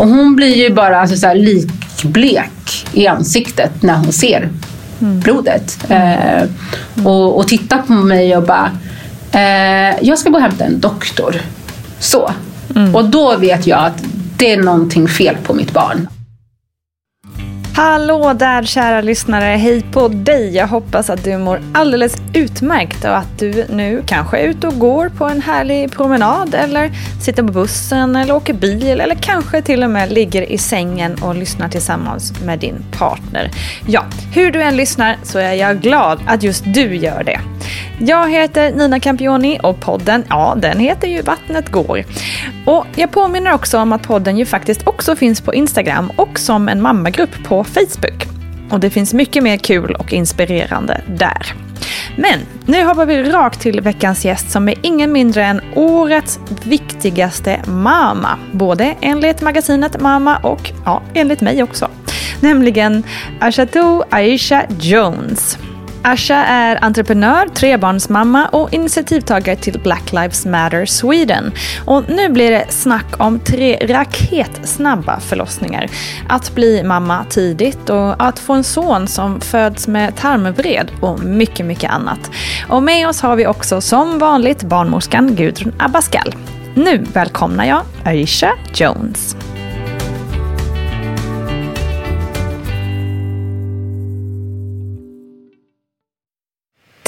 [0.00, 4.48] Och hon blir ju bara alltså, så här, likblek i ansiktet när hon ser
[5.00, 5.20] mm.
[5.20, 5.78] blodet.
[5.88, 6.42] Eh,
[7.04, 8.70] och, och tittar på mig och bara,
[9.32, 11.36] eh, jag ska gå och hämta en doktor.
[11.98, 12.30] Så.
[12.76, 12.94] Mm.
[12.94, 14.04] Och då vet jag att
[14.36, 16.08] det är någonting fel på mitt barn.
[17.80, 20.56] Hallå där kära lyssnare, hej på dig!
[20.56, 24.78] Jag hoppas att du mår alldeles utmärkt och att du nu kanske är ute och
[24.78, 29.82] går på en härlig promenad eller sitter på bussen eller åker bil eller kanske till
[29.82, 33.50] och med ligger i sängen och lyssnar tillsammans med din partner.
[33.86, 37.40] Ja, hur du än lyssnar så är jag glad att just du gör det.
[38.02, 42.04] Jag heter Nina Campioni och podden, ja den heter ju Vattnet går.
[42.66, 46.68] Och jag påminner också om att podden ju faktiskt också finns på Instagram och som
[46.68, 48.26] en mammagrupp på Facebook.
[48.70, 51.54] Och det finns mycket mer kul och inspirerande där.
[52.16, 57.60] Men nu hoppar vi rakt till veckans gäst som är ingen mindre än årets viktigaste
[57.66, 58.38] mamma.
[58.52, 61.88] Både enligt magasinet Mamma och ja, enligt mig också.
[62.40, 63.02] Nämligen
[63.40, 65.58] Ashatou Aisha Jones.
[66.02, 71.52] Asha är entreprenör, trebarnsmamma och initiativtagare till Black Lives Matter Sweden.
[71.84, 75.88] Och nu blir det snack om tre raketsnabba förlossningar.
[76.28, 81.66] Att bli mamma tidigt och att få en son som föds med tarmvred och mycket,
[81.66, 82.30] mycket annat.
[82.68, 86.34] Och med oss har vi också som vanligt barnmorskan Gudrun Abascal.
[86.74, 89.36] Nu välkomnar jag Aisha Jones.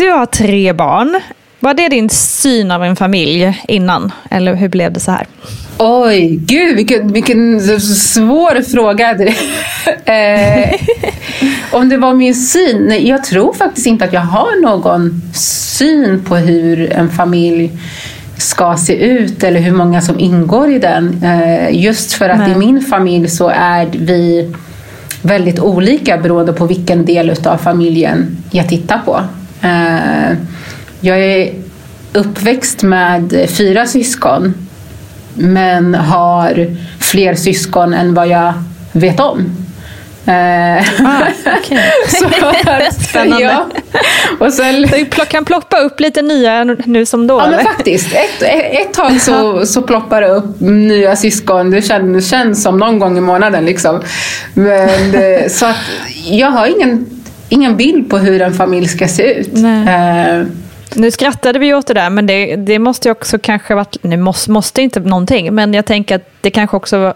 [0.03, 1.21] Du har tre barn.
[1.61, 4.13] Var det din syn av en familj innan?
[4.31, 5.27] Eller hur blev det så här?
[5.79, 9.11] Oj, gud vilken, vilken svår fråga.
[10.05, 10.81] eh,
[11.73, 13.07] om det var min syn?
[13.07, 17.71] Jag tror faktiskt inte att jag har någon syn på hur en familj
[18.37, 21.23] ska se ut eller hur många som ingår i den.
[21.25, 22.53] Eh, just för att Nej.
[22.53, 24.55] i min familj så är vi
[25.23, 29.21] väldigt olika beroende på vilken del av familjen jag tittar på.
[29.63, 30.37] Eh,
[31.01, 31.55] jag är
[32.13, 34.55] uppväxt med fyra syskon
[35.35, 38.53] men har fler syskon än vad jag
[38.93, 39.63] vet om.
[40.27, 41.23] Eh, ah,
[41.59, 41.79] okay.
[43.01, 43.43] Spännande.
[43.43, 43.67] Ja.
[44.39, 47.39] Och sen, det kan ploppa upp lite nya nu som då?
[47.41, 48.15] Ja, men faktiskt.
[48.15, 51.71] Ett, ett tag så, så ploppar det upp nya syskon.
[51.71, 53.65] Det känns, känns som någon gång i månaden.
[53.65, 54.01] Liksom.
[54.55, 55.77] Men, eh, så att
[56.25, 57.22] jag har ingen
[57.53, 59.59] ingen bild på hur en familj ska se ut.
[59.59, 60.47] Uh,
[60.95, 64.17] nu skrattade vi åt det där, men det, det måste ju också kanske varit, nu
[64.17, 67.15] måste, måste inte någonting, men jag tänker att det kanske också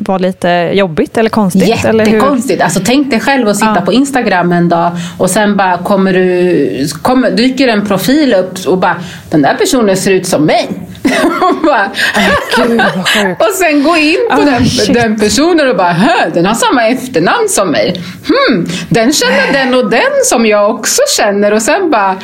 [0.00, 1.68] var lite jobbigt eller konstigt?
[1.68, 2.54] Jättekonstigt.
[2.54, 3.80] Eller alltså, tänk dig själv att sitta ja.
[3.80, 8.78] på Instagram en dag och sen bara kommer du, kommer, dyker en profil upp och
[8.78, 8.96] bara
[9.30, 10.68] den där personen ser ut som mig.
[11.40, 12.80] och, bara, oh, Gud,
[13.38, 15.96] och sen gå in på oh, den, den, personen och bara
[16.34, 18.02] den har samma efternamn som mig.
[18.28, 22.16] Hmm, den känner den och den som jag också känner och sen bara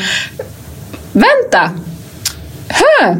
[1.12, 1.70] vänta.
[2.68, 3.16] Hö,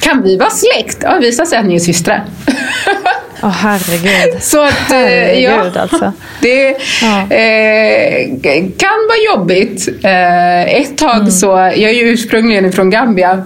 [0.00, 0.98] kan vi vara släkt?
[1.02, 2.24] Ja, visar sig att ni är systrar.
[3.42, 4.42] Oh, herregud.
[4.42, 6.12] Så att, herregud, ja, alltså.
[6.40, 7.36] det ja.
[7.36, 8.28] eh,
[8.76, 9.88] kan vara jobbigt.
[10.02, 11.30] Eh, ett tag mm.
[11.30, 13.44] så, jag är ju ursprungligen från Gambia.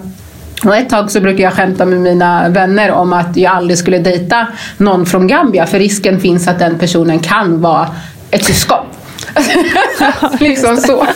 [0.64, 3.98] Och ett tag så brukade jag skämta med mina vänner om att jag aldrig skulle
[3.98, 4.46] dejta
[4.76, 7.88] någon från Gambia för risken finns att den personen kan vara
[8.30, 8.86] ett syskon.
[10.40, 11.06] liksom så.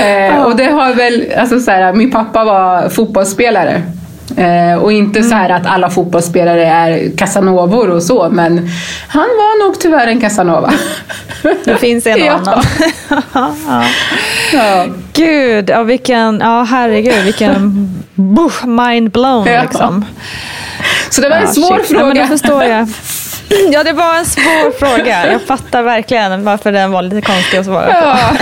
[0.00, 3.82] Eh, och det har väl, alltså så här, min pappa var fotbollsspelare
[4.36, 5.30] Eh, och inte mm.
[5.30, 8.70] så här att alla fotbollsspelare är casanovor och så, men
[9.08, 10.72] han var nog tyvärr en casanova.
[11.64, 12.64] Det finns en och annan.
[13.34, 13.52] ja.
[14.52, 14.86] ja.
[15.12, 17.88] Gud, ja, vilken, ja herregud, vilken
[18.64, 19.62] mind blown ja.
[19.62, 20.04] liksom.
[21.10, 21.86] Så det var en svår shit.
[21.86, 22.20] fråga.
[22.20, 22.88] Ja, förstår jag.
[23.72, 25.32] Ja, det var en svår fråga.
[25.32, 28.36] Jag fattar verkligen varför den var lite konstig att svara på.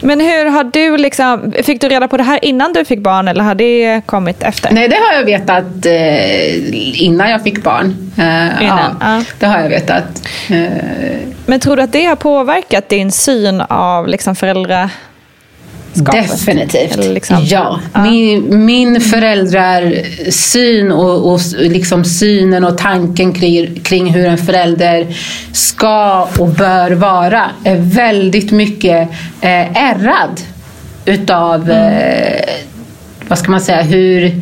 [0.00, 3.28] Men hur har du liksom, fick du reda på det här innan du fick barn
[3.28, 4.70] eller har det kommit efter?
[4.72, 8.12] Nej, det har jag vetat eh, innan jag fick barn.
[8.18, 9.22] Eh, innan, ja, ja.
[9.38, 10.28] Det har jag vetat.
[10.50, 10.68] Eh.
[11.46, 14.90] Men tror du att det har påverkat din syn av liksom föräldra
[15.94, 16.96] Definitivt.
[16.96, 17.36] Liksom.
[17.40, 17.80] Ja.
[17.92, 18.02] ja.
[18.02, 25.06] Min, min föräldrarsyn och, och liksom synen och tanken kring, kring hur en förälder
[25.52, 29.08] ska och bör vara är väldigt mycket
[29.40, 30.40] eh, ärrad
[31.04, 31.92] utav mm.
[31.92, 32.54] eh,
[33.28, 34.32] vad ska man säga, hur,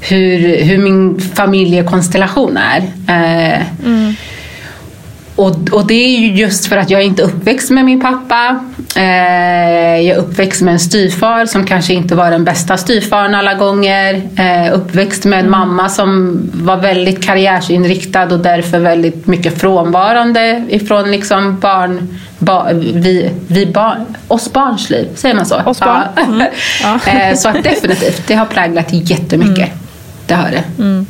[0.00, 2.78] hur, hur min familjekonstellation är.
[3.08, 4.14] Eh, mm.
[5.36, 8.64] Och, och det är ju just för att jag inte är uppväxt med min pappa.
[8.96, 13.54] Eh, jag är uppväxt med en styvfar som kanske inte var den bästa styvfaren alla
[13.54, 14.22] gånger.
[14.36, 15.60] Eh, uppväxt med en mm.
[15.60, 23.30] mamma som var väldigt karriärsinriktad och därför väldigt mycket frånvarande ifrån liksom barn, bar, vi,
[23.48, 25.08] vi barn, oss barns liv.
[25.14, 25.62] Säger man så?
[25.66, 26.02] Oss barn.
[26.16, 26.22] Ja.
[26.22, 26.46] Mm.
[26.82, 27.00] Ja.
[27.12, 29.58] eh, så definitivt, det har präglat jättemycket.
[29.58, 29.78] Mm.
[30.26, 30.82] Det har det.
[30.82, 31.06] Mm.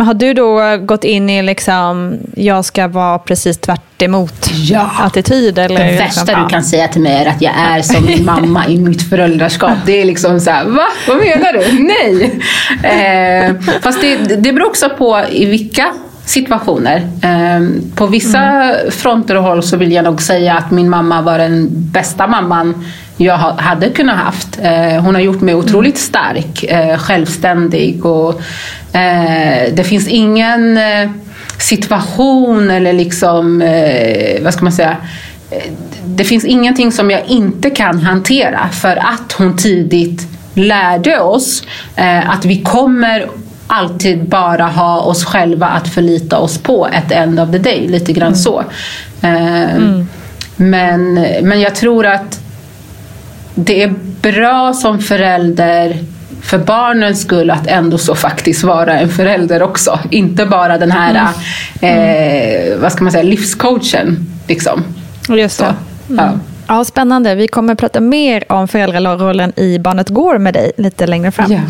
[0.00, 4.90] Men har du då gått in i liksom, jag ska vara precis tvärt emot ja.
[4.98, 5.58] attityd?
[5.58, 8.24] Eller det värsta liksom, du kan säga till mig är att jag är som min
[8.24, 9.72] mamma i mitt föräldraskap.
[9.86, 10.86] Det är liksom så här, va?
[11.08, 11.82] Vad menar du?
[11.82, 12.40] Nej!
[12.82, 15.86] Eh, fast det, det beror också på i vilka
[16.24, 17.08] situationer.
[17.22, 18.90] Eh, på vissa mm.
[18.90, 22.84] fronter och håll så vill jag nog säga att min mamma var den bästa mamman
[23.20, 24.58] jag hade kunnat haft.
[24.62, 28.40] Eh, hon har gjort mig otroligt stark, eh, självständig och
[28.92, 30.78] eh, det finns ingen
[31.58, 33.58] situation eller liksom,
[34.42, 34.96] vad ska man säga,
[36.04, 41.62] det finns ingenting som jag inte kan hantera för att hon tidigt lärde oss
[42.26, 43.26] att vi kommer
[43.70, 47.88] alltid bara ha oss själva att förlita oss på at the end of the day.
[47.88, 48.38] Lite grann mm.
[48.38, 48.64] så.
[49.22, 50.08] Mm.
[50.56, 52.40] Men, men jag tror att
[53.54, 55.98] det är bra som förälder
[56.42, 59.98] för barnens skull att ändå så faktiskt vara en förälder också.
[60.10, 61.28] Inte bara den här
[61.80, 62.72] mm.
[62.72, 64.26] eh, vad ska man säga, livscoachen.
[64.48, 64.84] Liksom.
[65.28, 65.74] Just det.
[66.08, 66.24] Mm.
[66.24, 66.32] Ja.
[66.68, 66.84] ja.
[66.84, 67.34] spännande.
[67.34, 71.52] Vi kommer prata mer om föräldrarollen i Barnet Går med dig lite längre fram.
[71.52, 71.64] Yeah.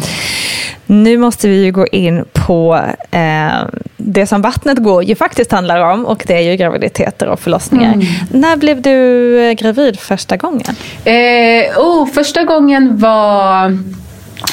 [0.91, 3.51] Nu måste vi ju gå in på eh,
[3.97, 7.93] det som Vattnet går ju faktiskt handlar om och det är ju graviditeter och förlossningar.
[7.93, 8.07] Mm.
[8.31, 10.75] När blev du eh, gravid första gången?
[11.05, 13.67] Eh, oh, första gången var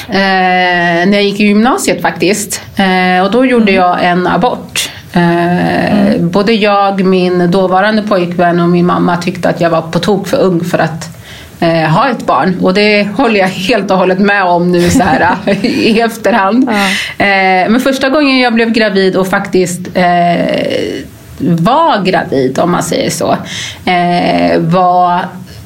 [0.08, 2.62] eh, när jag gick i gymnasiet faktiskt.
[2.76, 3.74] Eh, och då gjorde mm.
[3.74, 4.90] jag en abort.
[5.12, 6.30] Eh, mm.
[6.30, 10.36] Både jag, min dåvarande pojkvän och min mamma tyckte att jag var på tok för
[10.36, 11.17] ung för att
[11.60, 12.58] eh, ha ett barn.
[12.62, 16.70] Och det håller jag helt och hållet med om nu så här, i efterhand.
[16.70, 17.24] Ja.
[17.24, 21.02] Eh, men första gången jag blev gravid och faktiskt eh,
[21.38, 23.36] var gravid, om man säger så,
[23.84, 25.20] eh, var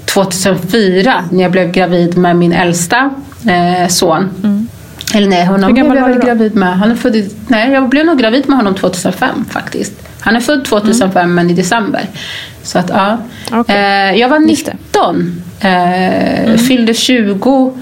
[0.05, 3.11] 2004 när jag blev gravid med min äldsta
[3.49, 4.31] eh, son.
[4.45, 4.69] Mm.
[5.15, 6.79] Eller nej, honom blev jag väl gravid med.
[6.79, 9.93] Han är född nej, jag blev nog gravid med honom 2005 faktiskt.
[10.21, 11.35] Han är född 2005 mm.
[11.35, 12.07] men i december.
[12.63, 13.19] Så att, ja.
[13.61, 13.77] Okay.
[13.77, 15.43] Eh, jag var 19.
[15.63, 16.59] Eh, mm.
[16.59, 17.73] Fyllde 20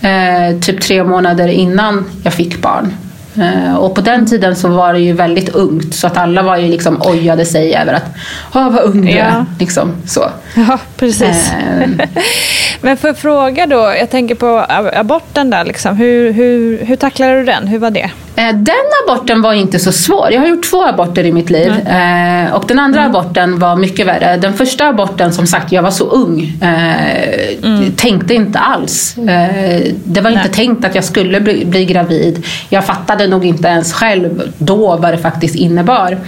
[0.00, 2.94] eh, typ tre månader innan jag fick barn.
[3.36, 6.56] Eh, och på den tiden så var det ju väldigt ungt så att alla var
[6.56, 8.04] ju liksom ojade sig över att
[8.52, 9.24] ah, vad ung du ja.
[9.24, 9.44] är.
[9.58, 10.30] Liksom, så.
[10.54, 11.52] Ja, precis.
[11.52, 11.88] Eh.
[12.80, 15.96] Men för att fråga då, jag tänker på aborten där, liksom.
[15.96, 17.66] hur, hur, hur tacklade du den?
[17.66, 18.10] Hur var det?
[18.38, 18.74] Eh, den
[19.04, 20.32] aborten var inte så svår.
[20.32, 21.72] Jag har gjort två aborter i mitt liv.
[21.86, 22.52] Mm.
[22.52, 23.10] Och den andra mm.
[23.10, 24.36] aborten var mycket värre.
[24.36, 26.58] Den första aborten, som sagt, jag var så ung.
[26.60, 27.92] Mm.
[27.96, 29.14] Tänkte inte alls.
[30.04, 30.32] Det var Nej.
[30.32, 32.46] inte tänkt att jag skulle bli, bli gravid.
[32.68, 36.18] Jag fattade nog inte ens själv då vad det faktiskt innebar.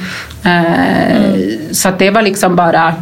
[0.45, 1.51] Mm.
[1.73, 2.95] Så att det var liksom bara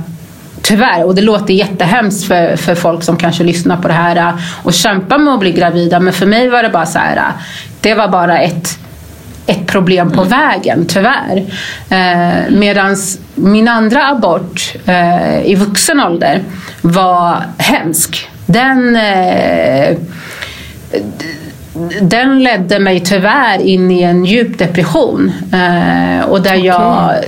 [0.63, 4.75] Tyvärr, och det låter jättehemskt för, för folk som kanske lyssnar på det här och
[4.75, 6.01] kämpar med att bli gravida.
[6.01, 7.33] Men för mig var det bara så här,
[7.81, 8.79] det var bara ett,
[9.49, 10.29] ett problem på mm.
[10.29, 11.45] vägen, tyvärr.
[11.91, 12.97] Eh, Medan
[13.35, 16.43] min andra abort eh, i vuxen ålder
[16.83, 18.29] var hemsk.
[18.47, 19.97] Den eh,
[22.01, 25.33] den ledde mig tyvärr in i en djup depression.
[25.53, 27.25] Eh, och där okay.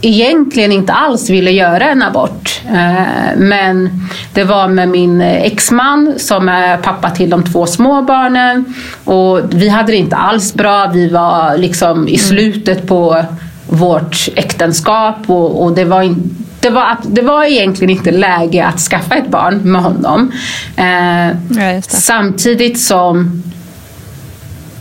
[0.00, 2.60] Egentligen inte alls ville göra en abort.
[2.68, 3.90] Eh, men
[4.34, 8.64] det var med min exman som är pappa till de två små barnen.
[9.04, 10.90] Och vi hade det inte alls bra.
[10.94, 12.18] Vi var liksom i mm.
[12.18, 13.24] slutet på
[13.68, 16.28] vårt äktenskap och, och det var inte
[16.60, 20.32] det var, det var egentligen inte läge att skaffa ett barn med honom.
[20.76, 23.42] Eh, ja, samtidigt som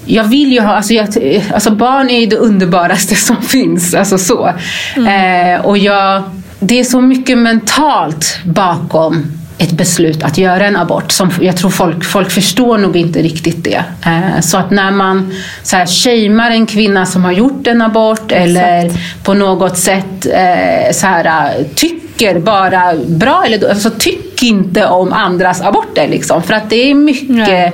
[0.05, 1.07] jag vill ju ha, alltså, jag,
[1.53, 3.93] alltså barn är ju det underbaraste som finns.
[3.93, 4.53] Alltså så.
[4.95, 5.55] Mm.
[5.55, 6.23] Eh, och jag,
[6.59, 9.25] det är så mycket mentalt bakom
[9.57, 11.11] ett beslut att göra en abort.
[11.11, 13.83] Som jag tror folk, folk förstår nog inte riktigt det.
[14.05, 15.33] Eh, så att när man
[15.63, 18.41] så här, shamear en kvinna som har gjort en abort Exakt.
[18.41, 18.91] eller
[19.23, 25.61] på något sätt eh, så här, tycker bara bra eller alltså, tyck inte om andras
[25.61, 26.07] aborter.
[26.07, 27.73] Liksom, för att det är mycket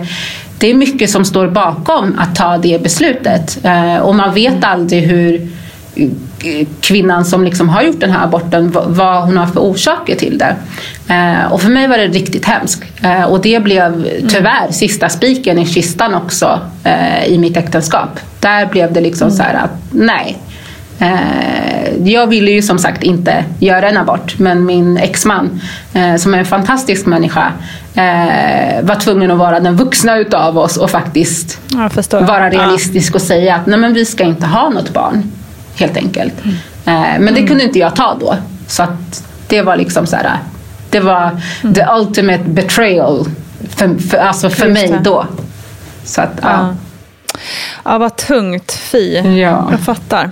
[0.62, 3.66] det är mycket som står bakom att ta det beslutet.
[3.66, 5.50] Eh, och man vet aldrig hur
[6.82, 10.56] kvinnan som liksom har gjort den här aborten, vad hon har för orsaker till det.
[11.14, 12.84] Eh, och för mig var det riktigt hemskt.
[13.04, 14.74] Eh, och det blev tyvärr mm.
[14.74, 18.20] sista spiken i kistan också eh, i mitt äktenskap.
[18.40, 20.38] Där blev det liksom så här att nej.
[22.04, 25.62] Jag ville ju som sagt inte göra en abort men min exman
[25.94, 27.54] eh, som är en fantastisk människa
[27.96, 31.60] eh, var tvungen att vara den vuxna utav oss och faktiskt
[32.12, 35.32] vara realistisk och säga att nej men vi ska inte ha något barn
[35.76, 36.34] helt enkelt.
[36.44, 36.56] Mm.
[36.86, 37.48] Eh, men det mm.
[37.48, 38.36] kunde inte jag ta då.
[38.68, 40.38] Så att det var liksom så här,
[40.90, 41.74] det var mm.
[41.74, 43.26] the ultimate betrayal
[43.70, 45.26] för, för, alltså för mig då.
[46.04, 46.50] Så att, ja.
[46.50, 46.76] ja.
[47.84, 48.72] Ja, vad tungt.
[48.72, 49.14] Fy.
[49.14, 49.68] Ja.
[49.72, 50.32] Jag fattar.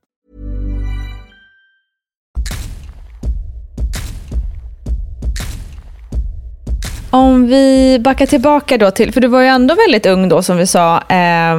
[7.13, 10.57] Om vi backar tillbaka då till, för du var ju ändå väldigt ung då som
[10.57, 11.55] vi sa, eh,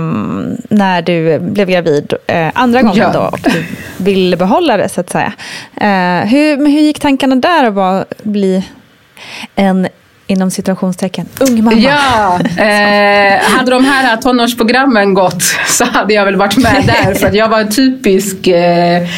[0.68, 3.12] när du blev gravid eh, andra gången ja.
[3.12, 3.64] då och du
[4.04, 5.32] ville behålla det så att säga.
[5.76, 8.64] Eh, hur, hur gick tankarna där att bli
[9.54, 9.88] en
[10.32, 11.76] inom situationstecken, ung mamma.
[11.76, 17.26] Ja, eh, hade de här tonårsprogrammen gått så hade jag väl varit med där för
[17.26, 19.08] att jag var en typisk, eh,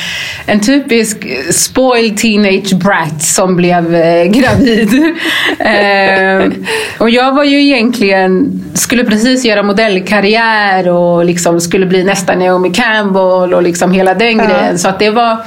[0.46, 4.90] en typisk spoiled teenage brat som blev eh, gravid.
[5.58, 6.50] Eh,
[6.98, 12.70] och jag var ju egentligen, skulle precis göra modellkarriär och liksom skulle bli nästa Naomi
[12.70, 14.44] Campbell och liksom hela den ja.
[14.44, 14.78] grejen.
[14.78, 15.38] Så att det var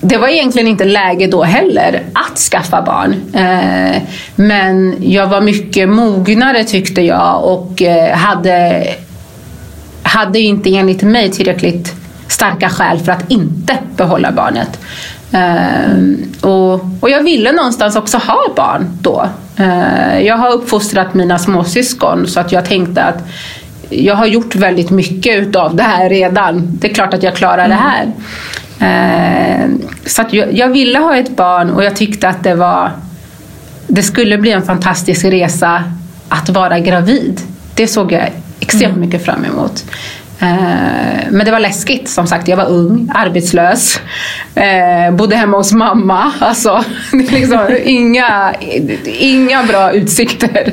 [0.00, 3.14] det var egentligen inte läge då heller att skaffa barn.
[3.34, 4.02] Eh,
[4.36, 8.86] men jag var mycket mognare tyckte jag och eh, hade,
[10.02, 11.94] hade inte enligt mig tillräckligt
[12.28, 14.80] starka skäl för att inte behålla barnet.
[15.32, 19.28] Eh, och, och jag ville någonstans också ha barn då.
[20.22, 23.22] jag har uppfostrat mina småsyskon så att jag tänkte att
[23.90, 26.62] jag har gjort väldigt mycket utav det här redan.
[26.80, 27.70] Det är klart att jag klarar mm.
[27.70, 28.12] det här.
[28.80, 29.70] Eh,
[30.06, 32.92] så jag, jag, ville ha ett barn och jag tyckte att det var
[33.86, 35.84] det skulle bli en fantastisk resa
[36.28, 37.40] att vara gravid.
[37.74, 39.00] Det såg jag extremt mm.
[39.00, 39.84] mycket fram emot.
[40.40, 42.48] Eh, men det var läskigt som sagt.
[42.48, 44.00] Jag var ung, arbetslös,
[44.54, 46.32] eh, bodde hemma hos mamma.
[46.38, 48.54] Alltså, liksom inga,
[49.04, 50.72] inga bra utsikter.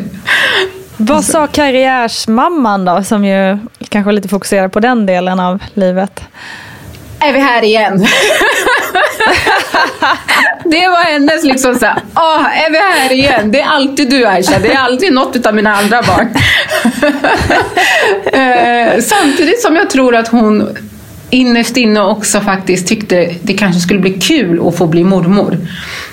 [0.97, 3.57] Vad sa karriärsmamman då, som ju
[3.89, 6.21] kanske lite fokuserar på den delen av livet?
[7.27, 7.97] Är vi här igen.
[10.63, 13.51] det var hennes liksom såhär, åh, är vi här igen?
[13.51, 16.33] Det är alltid du Aisha, det är alltid något av mina andra barn.
[18.25, 20.77] Eh, samtidigt som jag tror att hon
[21.29, 25.57] innerst inne också faktiskt tyckte det kanske skulle bli kul att få bli mormor.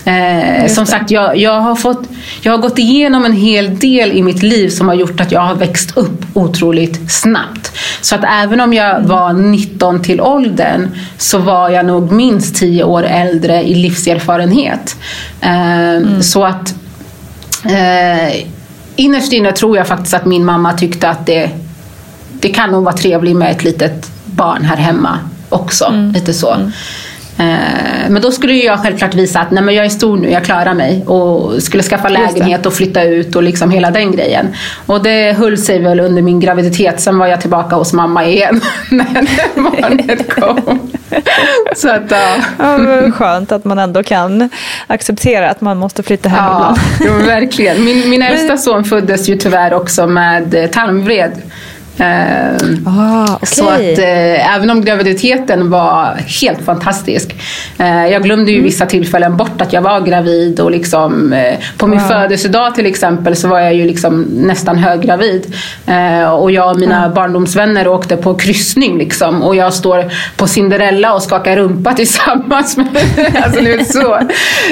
[0.04, 2.08] Eh, som sagt, jag, jag, har fått,
[2.40, 5.40] jag har gått igenom en hel del i mitt liv som har gjort att jag
[5.40, 7.72] har växt upp otroligt snabbt.
[8.00, 12.84] Så att även om jag var 19 till åldern så var jag nog minst 10
[12.84, 14.96] år äldre i livserfarenhet.
[15.40, 16.22] Eh, mm.
[16.22, 16.74] Så att
[17.64, 18.46] eh,
[18.96, 21.50] innerst inne tror jag faktiskt att min mamma tyckte att det,
[22.32, 25.18] det kan nog vara trevligt med ett litet barn här hemma
[25.48, 25.84] också.
[25.84, 26.12] Mm.
[26.12, 26.54] Lite så.
[26.54, 26.72] Mm.
[27.38, 30.44] Eh, men då skulle jag självklart visa att nej, men jag är stor nu, jag
[30.44, 31.04] klarar mig.
[31.06, 34.54] Och skulle skaffa lägenhet och flytta ut och liksom hela den grejen.
[34.86, 37.00] Och det höll sig väl under min graviditet.
[37.00, 38.60] Sen var jag tillbaka hos mamma igen
[38.90, 39.26] när
[39.62, 40.80] barnet kom.
[41.76, 42.36] Så att, ja.
[42.58, 44.50] ja skönt att man ändå kan
[44.86, 47.20] acceptera att man måste flytta hem ja, ibland.
[47.20, 47.84] Ja, verkligen.
[47.84, 51.32] Min, min äldsta son föddes ju tyvärr också med tarmvred.
[52.02, 52.54] Eh,
[52.86, 53.46] ah, okay.
[53.46, 57.34] Så att eh, även om graviditeten var helt fantastisk.
[57.78, 58.64] Eh, jag glömde ju mm.
[58.64, 62.08] vissa tillfällen bort att jag var gravid och liksom, eh, på min wow.
[62.08, 65.54] födelsedag till exempel så var jag ju liksom nästan höggravid.
[65.86, 67.14] Eh, och jag och mina mm.
[67.14, 70.04] barndomsvänner åkte på kryssning liksom, och jag står
[70.36, 72.86] på Cinderella och skakar rumpa tillsammans med
[73.42, 74.18] alltså, så.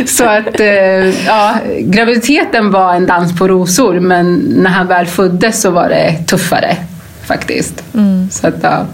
[0.06, 5.60] så att eh, ja, graviditeten var en dans på rosor men när han väl föddes
[5.60, 6.76] så var det tuffare
[7.30, 7.84] faktiskt.
[7.94, 8.30] Mm.
[8.30, 8.86] Så att, ja.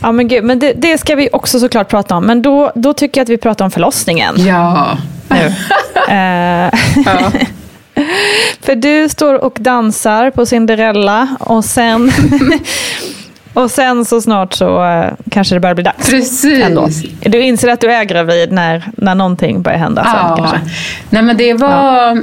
[0.00, 2.24] Ja men gud, men det, det, ska vi också såklart prata om.
[2.24, 4.34] Men då, då tycker jag att vi pratar om förlossningen.
[4.36, 4.98] Ja.
[5.28, 5.36] Nu.
[6.08, 6.70] Eh,
[7.06, 7.32] ja.
[8.60, 12.12] För du står och dansar på Cinderella och sen
[13.54, 16.10] Och sen så snart så uh, kanske det börjar bli dags.
[16.10, 16.64] Precis.
[16.64, 16.88] Ändå.
[17.20, 20.36] Du inser att du är gravid när, när någonting börjar hända sen ja.
[20.36, 20.60] kanske?
[21.10, 21.70] Nej men det var...
[21.70, 22.16] Ja.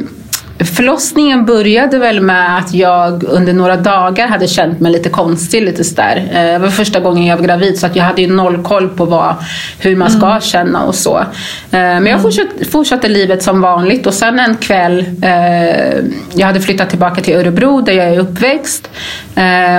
[0.65, 5.63] Förlossningen började väl med att jag under några dagar hade känt mig lite konstig.
[5.63, 6.29] Lite sådär.
[6.31, 8.89] Eh, det var första gången jag var gravid så att jag hade ju noll koll
[8.89, 9.35] på vad,
[9.79, 10.41] hur man ska mm.
[10.41, 11.17] känna och så.
[11.17, 11.25] Eh,
[11.71, 15.95] men jag fortsatte, fortsatte, livet som vanligt och sen en kväll, eh,
[16.33, 18.89] jag hade flyttat tillbaka till Örebro där jag är uppväxt.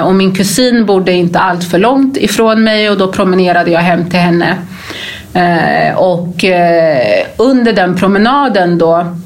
[0.04, 4.10] Och min kusin bodde inte allt för långt ifrån mig och då promenerade jag hem
[4.10, 4.56] till henne.
[5.96, 6.44] Och
[7.36, 9.16] under den promenaden då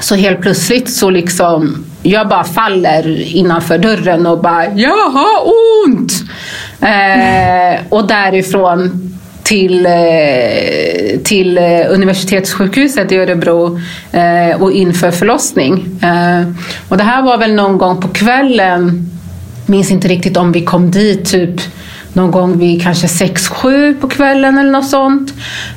[0.00, 5.52] så helt plötsligt så liksom, jag bara faller innanför dörren och bara “jag har
[5.86, 6.12] ont”.
[6.80, 9.10] Eh, och därifrån
[9.42, 13.80] till, eh, till eh, universitetssjukhuset i Örebro
[14.12, 16.00] eh, och inför förlossning.
[16.02, 16.48] Eh,
[16.88, 19.10] och det här var väl någon gång på kvällen,
[19.66, 21.60] minns inte riktigt om vi kom dit typ
[22.12, 25.34] någon gång vid kanske 6-7 på kvällen eller något sånt.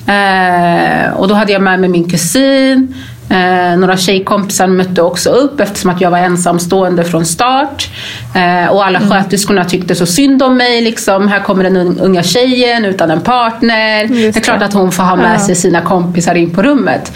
[0.07, 2.95] Eh, och då hade jag med mig min kusin.
[3.31, 7.89] Eh, några tjejkompisar mötte också upp eftersom att jag var ensamstående från start.
[8.35, 9.09] Eh, och alla mm.
[9.09, 10.81] sköterskorna tyckte så synd om mig.
[10.81, 11.27] Liksom.
[11.27, 14.07] Här kommer den unga tjejen utan en partner.
[14.07, 14.31] det.
[14.31, 15.39] det är klart att hon får ha med ja.
[15.39, 17.11] sig sina kompisar in på rummet.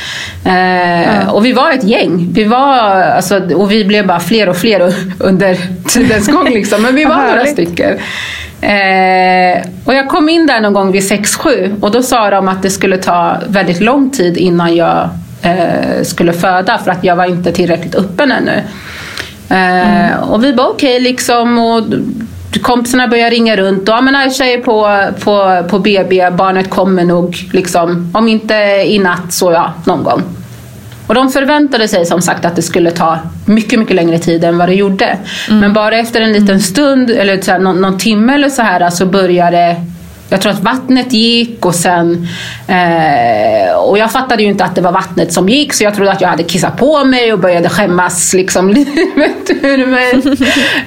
[0.45, 1.31] Eh, ja.
[1.31, 2.27] Och vi var ett gäng.
[2.33, 5.57] Vi var, alltså, och vi blev bara fler och fler under
[5.87, 6.49] tidens gång.
[6.49, 6.81] Liksom.
[6.81, 7.97] Men vi var några stycken.
[8.61, 12.61] Eh, och jag kom in där någon gång vid 6-7 och då sa de att
[12.61, 15.09] det skulle ta väldigt lång tid innan jag
[16.03, 18.63] skulle föda för att jag var inte tillräckligt öppen ännu.
[19.49, 20.29] Eh, mm.
[20.29, 21.57] Och vi var okej okay, liksom.
[21.59, 21.83] Och
[22.61, 23.89] kompisarna började ringa runt.
[23.89, 27.37] Och, ja, men Aisha är på, på, på BB, barnet kommer nog.
[27.53, 30.23] Liksom, om inte i natt så ja, någon gång.
[31.07, 34.57] Och de förväntade sig som sagt att det skulle ta mycket, mycket längre tid än
[34.57, 35.17] vad det gjorde.
[35.47, 35.59] Mm.
[35.59, 38.89] Men bara efter en liten stund, eller så här, någon, någon timme eller så här,
[38.89, 39.75] så började
[40.29, 42.27] jag tror att vattnet gick och sen...
[42.67, 46.11] Eh, och jag fattade ju inte att det var vattnet som gick så jag trodde
[46.11, 50.37] att jag hade kissat på mig och började skämmas liksom livet ur mig.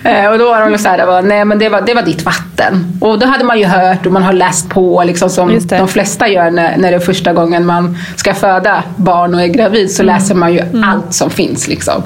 [0.05, 2.99] eh, och då var de så här, nej men det var, det var ditt vatten.
[3.01, 6.29] Och då hade man ju hört och man har läst på liksom som de flesta
[6.29, 10.03] gör när, när det är första gången man ska föda barn och är gravid så
[10.03, 10.15] mm.
[10.15, 10.85] läser man ju mm.
[10.85, 12.03] allt som finns liksom.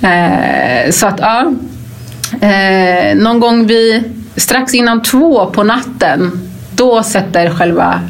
[0.00, 1.52] Eh, så att ja.
[2.40, 4.02] Eh, någon gång vi
[4.36, 8.00] strax innan två på natten då sätter själva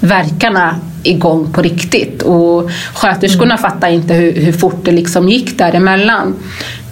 [0.00, 2.22] verkarna igång på riktigt.
[2.22, 3.58] Och sköterskorna mm.
[3.58, 6.34] fattar inte hur, hur fort det liksom gick däremellan.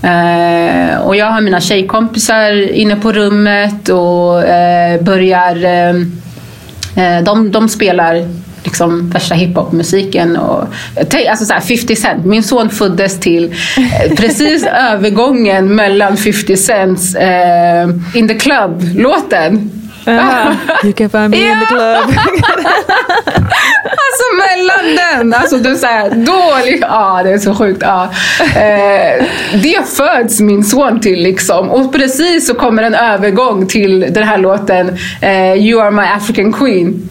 [0.02, 5.64] Eh, och jag har mina tjejkompisar inne på rummet och eh, börjar...
[5.64, 5.96] Eh,
[6.96, 8.28] eh de, de spelar
[8.64, 10.38] liksom värsta hiphopmusiken.
[11.30, 12.24] alltså så 50 Cent.
[12.24, 19.79] Min son föddes till eh, precis övergången mellan 50 Cents eh, In the Club-låten
[20.84, 21.52] You can find me ja.
[21.52, 22.04] in the club.
[23.84, 27.82] alltså mellan den, alltså du säger dålig, ja det är så sjukt.
[27.82, 28.10] Ja.
[28.40, 29.24] Eh,
[29.62, 31.70] det föds min son till liksom.
[31.70, 36.52] Och precis så kommer en övergång till den här låten eh, You are my African
[36.52, 37.10] Queen.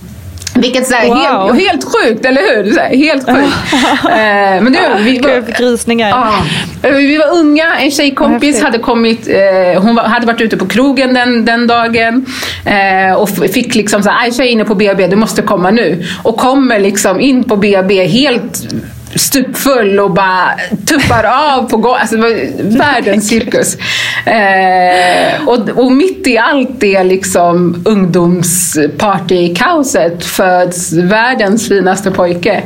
[0.55, 1.53] Vilket är wow.
[1.53, 2.73] helt, helt sjukt, eller hur?
[2.73, 3.73] Så helt sjukt.
[4.03, 6.11] eh, men det, vi, var, Grisningar.
[6.11, 6.43] Ah,
[6.81, 11.13] vi var unga, en tjejkompis hade kommit, eh, hon var, hade varit ute på krogen
[11.13, 12.25] den, den dagen
[12.65, 16.03] eh, och fick liksom så här, Aisha är inne på BB, du måste komma nu.
[16.23, 18.67] Och kommer liksom in på BB helt
[19.15, 20.51] stupfull och bara
[20.85, 22.01] tuppar av på golvet.
[22.01, 23.77] Alltså, det var världens cirkus.
[24.25, 32.63] Eh, och, och mitt i allt det liksom ungdomspartykaoset föds världens finaste pojke.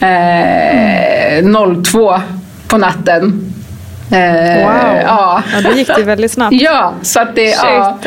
[0.00, 1.44] Eh,
[1.82, 2.20] 02
[2.68, 3.49] på natten.
[4.10, 5.42] Eh, wow, ja.
[5.52, 6.56] ja det gick det väldigt snabbt.
[6.60, 7.98] ja, så att det, ja.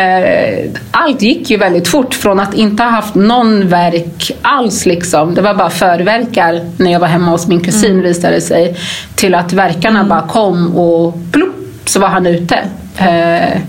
[0.00, 4.86] Eh, allt gick ju väldigt fort från att inte ha haft någon verk alls.
[4.86, 5.34] Liksom.
[5.34, 8.02] Det var bara förverkar när jag var hemma hos min kusin mm.
[8.02, 8.76] visade sig.
[9.14, 10.08] Till att verkarna mm.
[10.08, 12.58] bara kom och plopp så var han ute.
[12.98, 13.60] Eh,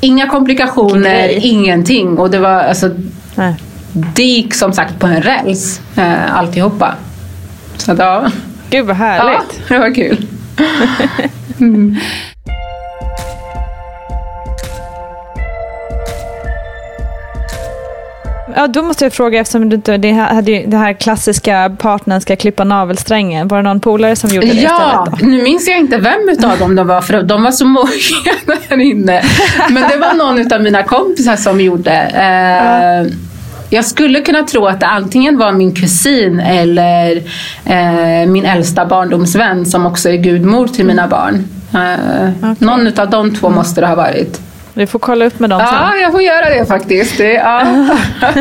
[0.00, 2.18] inga komplikationer, ingenting.
[2.18, 2.90] Och det var alltså,
[3.92, 6.94] det gick som sagt på en räls eh, alltihopa.
[7.76, 8.30] Så att, ja.
[8.70, 9.60] Gud vad härligt.
[9.68, 10.26] Ja, det var kul
[11.60, 11.96] mm.
[18.56, 22.36] Ja, då måste jag fråga, eftersom du inte, det, hade det här klassiska partnern ska
[22.36, 23.48] klippa navelsträngen.
[23.48, 26.58] Var det någon polare som gjorde det Ja, istället nu minns jag inte vem utav
[26.58, 27.88] dem det var, för de var så många
[28.68, 29.22] där inne.
[29.70, 31.92] Men det var någon av mina kompisar som gjorde.
[31.92, 33.12] Eh,
[33.70, 37.16] jag skulle kunna tro att det antingen var min kusin eller
[37.64, 41.44] eh, min äldsta barndomsvän som också är gudmor till mina barn.
[41.74, 42.54] Eh, okay.
[42.58, 44.40] Någon av de två måste det ha varit.
[44.74, 46.00] Du får kolla upp med dem Ja, sen.
[46.00, 47.18] jag får göra det faktiskt.
[47.18, 47.62] Det, ja.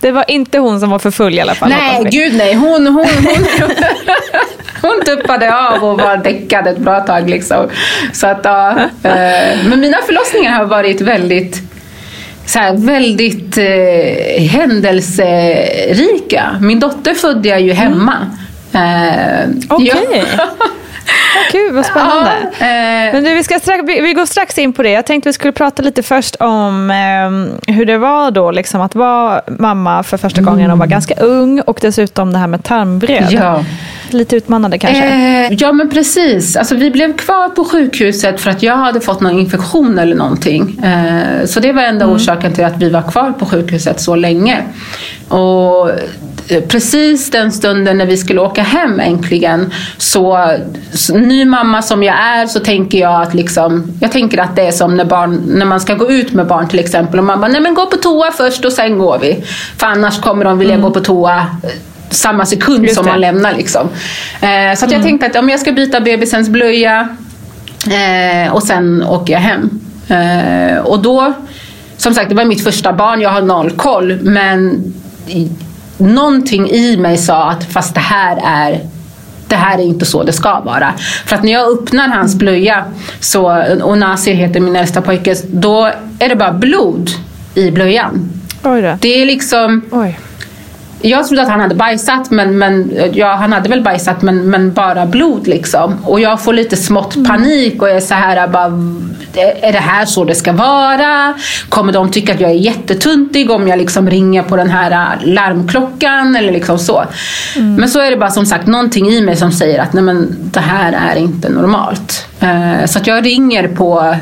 [0.00, 1.68] Det var inte hon som var för full i alla fall.
[1.68, 2.54] nej, gud nej.
[2.54, 3.46] Hon, hon, hon,
[4.82, 7.30] hon tuppade av och var däckad ett bra tag.
[7.30, 7.68] Liksom.
[8.12, 8.70] Så att, ja,
[9.02, 11.65] eh, men mina förlossningar har varit väldigt
[12.46, 16.56] så här, väldigt eh, händelserika.
[16.60, 18.16] Min dotter födde jag ju hemma.
[18.72, 20.24] Eh, Okej.
[20.36, 20.48] ja.
[21.56, 22.30] Kul, vad spännande.
[22.60, 24.90] Ja, eh, Men du, vi, ska strax, vi går strax in på det.
[24.90, 28.94] Jag tänkte vi skulle prata lite först om eh, hur det var då liksom, att
[28.94, 33.26] vara mamma för första gången och vara ganska ung och dessutom det här med tarmvred.
[33.30, 33.64] ja.
[34.10, 35.04] Lite utmanande kanske.
[35.04, 36.56] Eh, ja men precis.
[36.56, 40.78] Alltså, vi blev kvar på sjukhuset för att jag hade fått någon infektion eller någonting.
[40.84, 44.62] Eh, så det var enda orsaken till att vi var kvar på sjukhuset så länge.
[45.28, 45.90] Och
[46.48, 50.50] eh, precis den stunden när vi skulle åka hem äntligen så,
[50.92, 54.62] så ny mamma som jag är så tänker jag att liksom, jag tänker att det
[54.62, 57.40] är som när, barn, när man ska gå ut med barn till exempel och man
[57.40, 59.44] bara, nej men gå på toa först och sen går vi.
[59.76, 61.70] För annars kommer de vilja gå på toa eh,
[62.10, 63.54] samma sekund som man lämnar.
[63.54, 63.88] Liksom.
[64.40, 67.08] Eh, så jag tänkte att om jag ska byta bebisens blöja
[67.86, 69.70] eh, och sen åker jag hem.
[70.08, 71.32] Eh, och då,
[71.96, 74.18] som sagt det var mitt första barn, jag har noll koll.
[74.22, 74.82] Men
[75.96, 78.80] någonting i mig sa att fast det här är
[79.48, 80.94] det här är inte så det ska vara.
[81.26, 82.84] För att när jag öppnar hans blöja,
[83.20, 87.10] så, och Nasir heter min äldsta pojke, då är det bara blod
[87.54, 88.30] i blöjan.
[89.00, 90.18] Det är liksom Oj.
[91.08, 94.72] Jag trodde att han hade bajsat, men, men ja, han hade väl bajsat men, men
[94.72, 95.96] bara blod liksom.
[96.04, 98.64] Och jag får lite smått panik och är så här bara,
[99.62, 101.34] är det här så det ska vara?
[101.68, 105.26] Kommer de tycka att jag är jättetuntig om jag liksom ringer på den här äh,
[105.26, 107.04] larmklockan eller liksom så?
[107.56, 110.36] Men så är det bara som sagt någonting i mig som säger att nej men
[110.38, 112.26] det här är inte normalt.
[112.40, 114.16] Eh, så att jag ringer på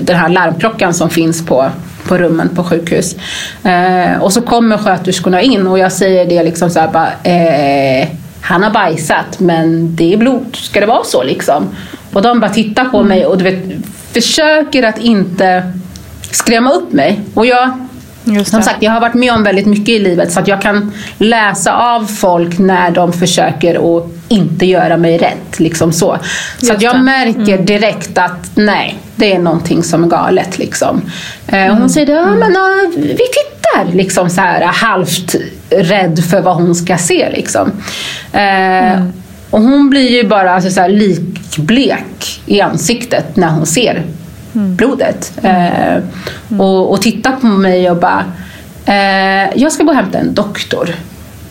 [0.00, 1.70] den här larmklockan som finns på,
[2.08, 3.16] på rummen på sjukhus.
[3.64, 8.08] Eh, och så kommer sköterskorna in och jag säger det liksom så här bara, eh,
[8.40, 11.68] han har bajsat men det är blod, ska det vara så liksom?
[12.12, 13.64] Och de bara tittar på mig och du vet,
[14.12, 15.72] försöker att inte
[16.30, 17.20] skrämma upp mig.
[17.34, 17.88] Och jag
[18.44, 20.92] som sagt, jag har varit med om väldigt mycket i livet så att jag kan
[21.18, 25.60] läsa av folk när de försöker att inte göra mig rätt.
[25.60, 26.18] Liksom så
[26.62, 30.58] så att jag märker direkt att nej, det är någonting som är galet.
[30.58, 31.02] Liksom.
[31.46, 31.76] Eh, Mm.
[31.78, 33.92] hon säger, ja men ja, vi tittar.
[33.92, 35.34] Liksom så här, halvt
[35.70, 37.30] rädd för vad hon ska se.
[37.30, 37.70] Liksom.
[38.32, 39.12] Eh, Mm.
[39.50, 44.02] Och hon blir ju bara alltså, så här, likblek i ansiktet när hon ser Mm.
[44.52, 45.32] Blodet.
[45.42, 46.02] Eh,
[46.58, 48.24] och, och tittar på mig och bara,
[48.84, 50.90] eh, jag ska gå och hämta en doktor.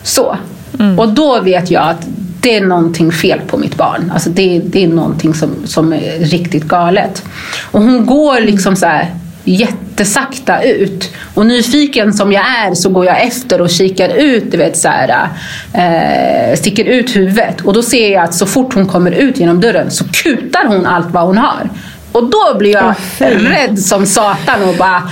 [0.02, 0.36] Så.
[0.78, 0.98] Mm.
[0.98, 2.06] Och då vet jag att
[2.40, 4.10] det är någonting fel på mitt barn.
[4.14, 7.24] Alltså det, det är någonting som, som är riktigt galet.
[7.70, 9.10] Och hon går liksom så här
[9.44, 11.10] jättesakta ut.
[11.34, 14.88] Och nyfiken som jag är så går jag efter och kikar ut, du vet så
[14.88, 15.28] här,
[15.74, 17.60] eh, sticker ut huvudet.
[17.60, 20.86] Och då ser jag att så fort hon kommer ut genom dörren så kutar hon
[20.86, 21.68] allt vad hon har.
[22.12, 23.24] Och då blir jag fy.
[23.24, 25.02] rädd som satan och bara,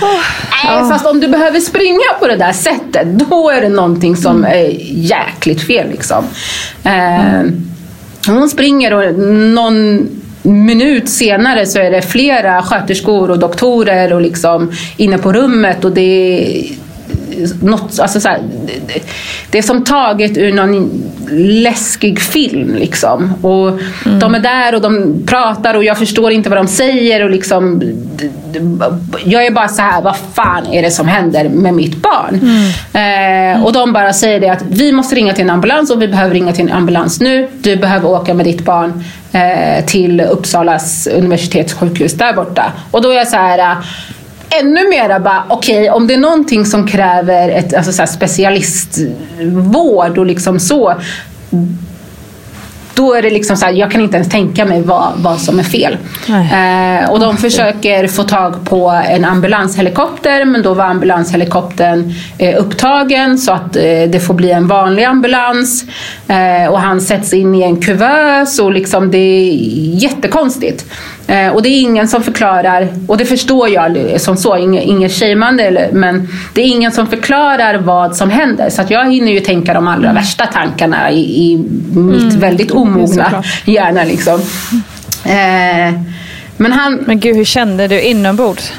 [0.63, 4.45] nej fast om du behöver springa på det där sättet, då är det någonting som
[4.45, 6.25] är jäkligt fel liksom.
[6.83, 7.41] Eh,
[8.27, 10.07] hon springer och någon
[10.43, 15.91] minut senare så är det flera sköterskor och doktorer och liksom inne på rummet och
[15.91, 16.71] det
[17.61, 18.41] något, alltså så här,
[19.51, 22.75] det, är som taget ur någon läskig film.
[22.75, 23.33] Liksom.
[23.45, 23.79] Och
[24.19, 27.23] De är där och de pratar och jag förstår inte vad de säger.
[27.23, 27.81] Och liksom,
[29.25, 32.41] jag är bara så här, vad fan är det som händer med mitt barn?
[32.93, 36.07] Eh, och de bara säger det att vi måste ringa till en ambulans och vi
[36.07, 37.47] behöver ringa till en ambulans nu.
[37.61, 42.71] Du behöver åka med ditt barn eh, till Uppsalas universitetssjukhus där borta.
[42.91, 43.77] Och då är jag så här
[44.59, 50.25] ännu mera bara, okej om det är någonting som kräver ett alltså, så specialistvård och
[50.25, 50.93] liksom så.
[52.93, 55.59] Då är det liksom så här, jag kan inte ens tänka mig vad, vad som
[55.59, 55.97] är fel.
[56.29, 63.37] Eh, och de försöker få tag på en ambulanshelikopter men då var ambulanshelikoptern eh, upptagen
[63.37, 65.83] så att eh, det får bli en vanlig ambulans.
[66.27, 69.53] Eh, och han sätts in i en kuvös och liksom det är
[70.03, 70.85] jättekonstigt.
[71.31, 75.11] Eh, och det är ingen som förklarar, och det förstår jag som så, inget, inget
[75.11, 78.69] shameande, men det är ingen som förklarar vad som händer.
[78.69, 81.57] Så jag hinner ju tänka de allra värsta tankarna i, i
[81.99, 84.03] mitt väldigt omogna hjärna.
[84.03, 84.39] Liksom.
[85.25, 85.93] Eh,
[86.57, 88.73] men han, Men gud, hur kände du inombords?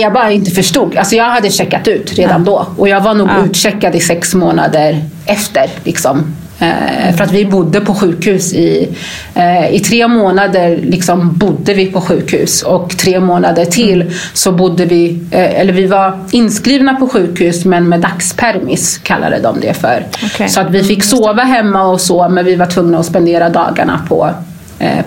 [0.00, 0.96] Jag bara inte förstod.
[0.96, 2.66] Alltså jag hade checkat ut redan då.
[2.76, 3.44] Och jag var nog Ja.
[3.44, 5.66] utcheckad i sex månader efter.
[5.84, 6.34] Liksom.
[6.58, 8.88] Eh, för att vi bodde på sjukhus i,
[9.34, 14.84] eh, i tre månader liksom bodde vi på sjukhus och tre månader till så bodde
[14.84, 20.06] vi, eh, eller vi var inskrivna på sjukhus men med dagspermis kallade de det för.
[20.24, 20.48] Okej.
[20.48, 24.00] Så att vi fick sova hemma och så men vi var tvungna att spendera dagarna
[24.08, 24.30] på,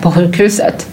[0.00, 0.86] på sjukhuset.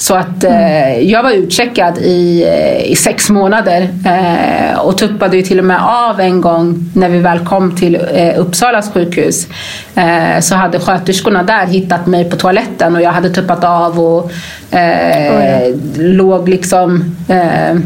[0.00, 5.42] Så att eh, jag var utcheckad i, eh, i sex månader eh, och tuppade ju
[5.42, 9.46] till och med av en gång när vi väl kom till eh, Uppsalas sjukhus.
[9.94, 14.30] Eh, så hade sköterskorna där hittat mig på toaletten och jag hade tuppat av och
[14.72, 15.78] Oj.
[15.96, 17.78] låg liksom eh,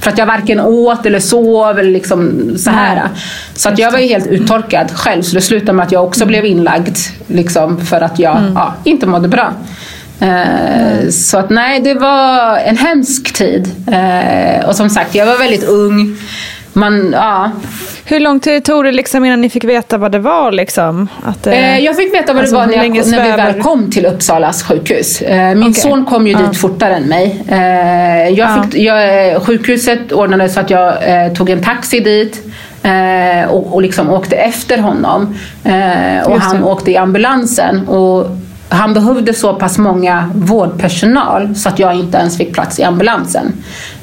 [0.00, 3.08] för att jag varken åt eller sov eller liksom så här.
[3.54, 6.26] Så att jag var ju helt uttorkad själv så det slutade med att jag också
[6.26, 6.96] blev inlagd
[7.26, 9.52] liksom, för att jag ja, inte mådde bra.
[10.20, 13.68] Eh, Så att nej, det var en hemsk tid.
[13.92, 16.16] Eh, och som sagt, jag var väldigt ung.
[16.72, 17.50] Man, ja.
[18.04, 20.52] Hur lång tid tog det liksom innan ni fick veta vad det var?
[20.52, 21.08] Liksom?
[21.24, 23.62] Att, det- Eh, jag fick veta vad Alltså, det var när, jag, när vi väl
[23.62, 25.22] kom till Uppsalas sjukhus.
[25.22, 25.74] Eh, min Okej.
[25.74, 27.44] son kom ju dit fortare än mig.
[27.48, 28.62] Eh, jag Ja.
[28.70, 30.94] fick, jag, eh, sjukhuset ordnade så att jag
[31.26, 32.42] eh, tog en taxi dit.
[32.82, 35.34] Eh, och, och liksom åkte efter honom.
[35.64, 36.62] Eh, och Just han det.
[36.66, 37.88] åkte i ambulansen.
[37.88, 38.26] Och
[38.72, 43.52] han behövde så pass många vårdpersonal så att jag inte ens fick plats i ambulansen.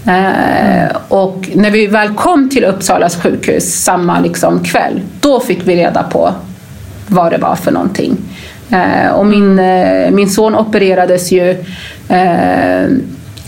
[0.05, 5.75] Eh, och när vi väl kom till Uppsalas sjukhus samma liksom kväll, då fick vi
[5.75, 6.33] reda på
[7.07, 8.17] vad det var för någonting.
[8.69, 11.49] Eh, och min, eh, min son opererades ju
[12.09, 12.87] eh,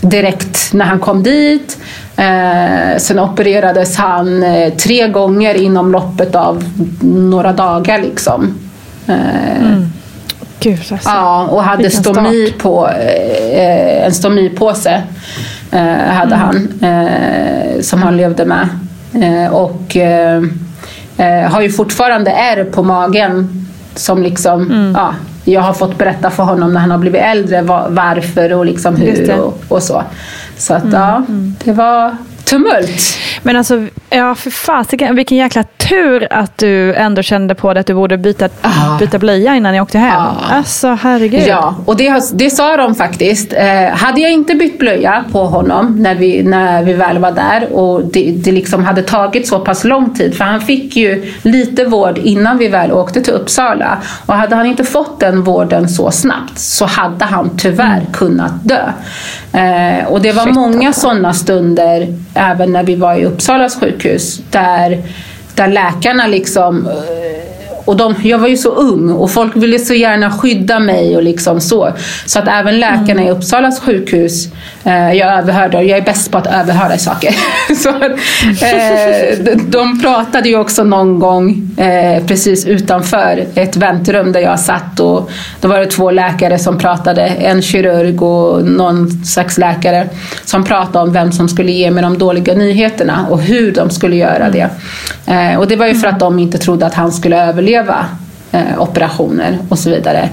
[0.00, 1.78] direkt när han kom dit.
[2.16, 6.64] Eh, sen opererades han eh, tre gånger inom loppet av
[7.00, 7.98] några dagar.
[7.98, 8.58] Liksom.
[9.06, 9.92] Eh, mm.
[10.60, 10.96] Gud, alltså.
[11.08, 12.58] Ja, och hade stomi start.
[12.62, 15.02] på, eh, en stomipåse.
[15.72, 18.68] Eh, hade han, eh, som han levde med.
[19.14, 20.42] Eh, och eh,
[21.16, 23.66] eh, har ju fortfarande ärr på magen.
[23.94, 27.86] Som liksom, ja, jag har fått berätta för honom när han har blivit äldre va-
[27.88, 30.02] varför och liksom hur och, och så.
[30.56, 31.22] Så att ja,
[31.64, 33.18] det var tumult.
[33.42, 37.86] Men alltså, ja för fasiken, vilken jäkla tur att du ändå kände på det att
[37.86, 38.98] du borde byta, Ah.
[38.98, 40.20] byta blöja innan ni åkte hem.
[40.20, 40.34] Ah.
[40.56, 41.42] Alltså herregud.
[41.46, 43.52] Ja, och det, det sa de faktiskt.
[43.52, 47.72] Eh, hade jag inte bytt blöja på honom när vi, när vi väl var där
[47.72, 51.84] och det, det liksom hade tagit så pass lång tid, för han fick ju lite
[51.84, 53.98] vård innan vi väl åkte till Uppsala.
[54.26, 58.82] Och hade han inte fått den vården så snabbt så hade han tyvärr kunnat dö.
[59.52, 64.40] Eh, och det var Shit, många sådana stunder, även när vi var i Uppsalas sjukhus,
[64.50, 64.98] där,
[65.60, 66.88] där läkarna liksom
[67.84, 71.22] och de, jag var ju så ung och folk ville så gärna skydda mig och
[71.22, 71.92] liksom så.
[72.26, 74.48] Så att även läkarna i Uppsalas sjukhus,
[74.84, 77.34] eh, jag överhörde, och jag är bäst på att överhöra saker.
[77.76, 84.40] så eh, de, de pratade ju också någon gång eh, precis utanför ett väntrum där
[84.40, 89.58] jag satt och då var det två läkare som pratade, en kirurg och någon slags
[89.58, 90.08] läkare
[90.44, 94.16] som pratade om vem som skulle ge mig de dåliga nyheterna och hur de skulle
[94.16, 94.70] göra det.
[95.26, 97.69] Eh, och det var ju för att de inte trodde att han skulle överleva
[98.52, 100.28] eh, operationer och så vidare.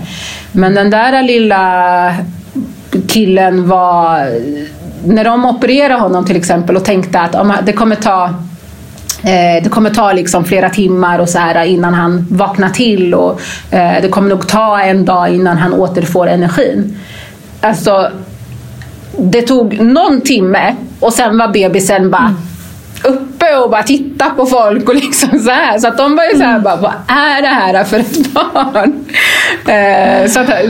[0.52, 2.16] Men den där lilla
[3.08, 4.28] killen var,
[5.06, 8.26] när de opererade honom till exempel och tänkte att om det kommer ta
[9.24, 13.42] eh, det kommer ta liksom flera timmar och så här innan han vaknar till och
[13.72, 17.00] eh, det kommer nog ta en dag innan han återfår energin.
[17.62, 18.12] Alltså,
[19.18, 22.47] det tog någon timme och sen var bebisen bara mm
[23.04, 25.80] uppe och bara titta på folk och liksom så här.
[25.80, 28.94] Så att de var ju så här bara, vad är det här för ett barn?
[29.68, 30.70] Eh, så att, eh,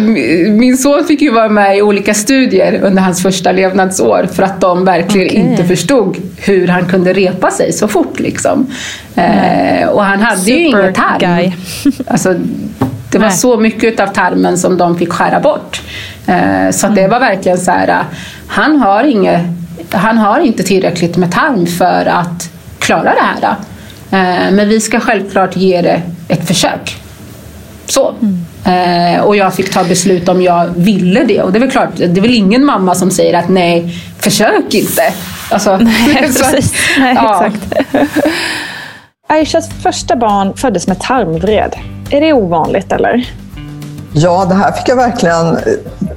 [0.50, 4.62] min son fick ju vara med i olika studier under hans första levnadsår för att
[4.62, 5.40] de verkligen Okej.
[5.52, 8.68] inte förstod hur han kunde repa sig så fort liksom.
[9.16, 11.18] Eh, och han hade ju Super ingen tarm.
[11.20, 11.52] guy.
[12.08, 12.34] Alltså,
[13.12, 13.38] det var Nej.
[13.38, 15.82] så mycket av tarmen som de fick skära bort.
[16.28, 16.96] Eh, så Mm.
[16.96, 18.04] det var verkligen så här,
[18.48, 19.42] han har, inget,
[19.92, 23.56] han har inte tillräckligt med tarm för att klara det här.
[24.12, 26.98] Eh, men vi ska självklart ge det ett försök.
[27.86, 28.16] Så.
[28.22, 28.46] Mm.
[28.66, 31.42] Eh, och jag fick ta beslut om jag ville det.
[31.42, 34.74] Och det är väl klart, det är väl ingen mamma som säger att nej, försök
[34.74, 35.14] inte.
[35.50, 36.74] Alltså, Nej, precis.
[37.00, 37.46] Nej, ja.
[37.46, 37.74] exakt.
[39.30, 41.76] Aishas första barn föddes med tarmvred.
[42.10, 43.26] Är det ovanligt eller?
[44.20, 45.62] Ja, det här fick jag verkligen eh,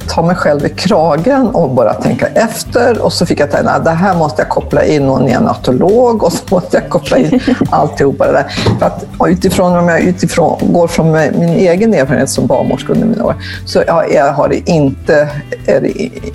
[0.09, 2.99] ta mig själv i kragen och bara tänka efter.
[3.03, 6.43] Och så fick jag tänka, det här måste jag koppla in någon neonatolog och så
[6.55, 8.47] måste jag koppla in alltihopa det där.
[8.79, 13.25] För att utifrån, om jag utifrån, går från min egen erfarenhet som barnmorska under mina
[13.25, 13.35] år,
[13.67, 15.29] så jag har det inte,
[15.67, 15.91] är det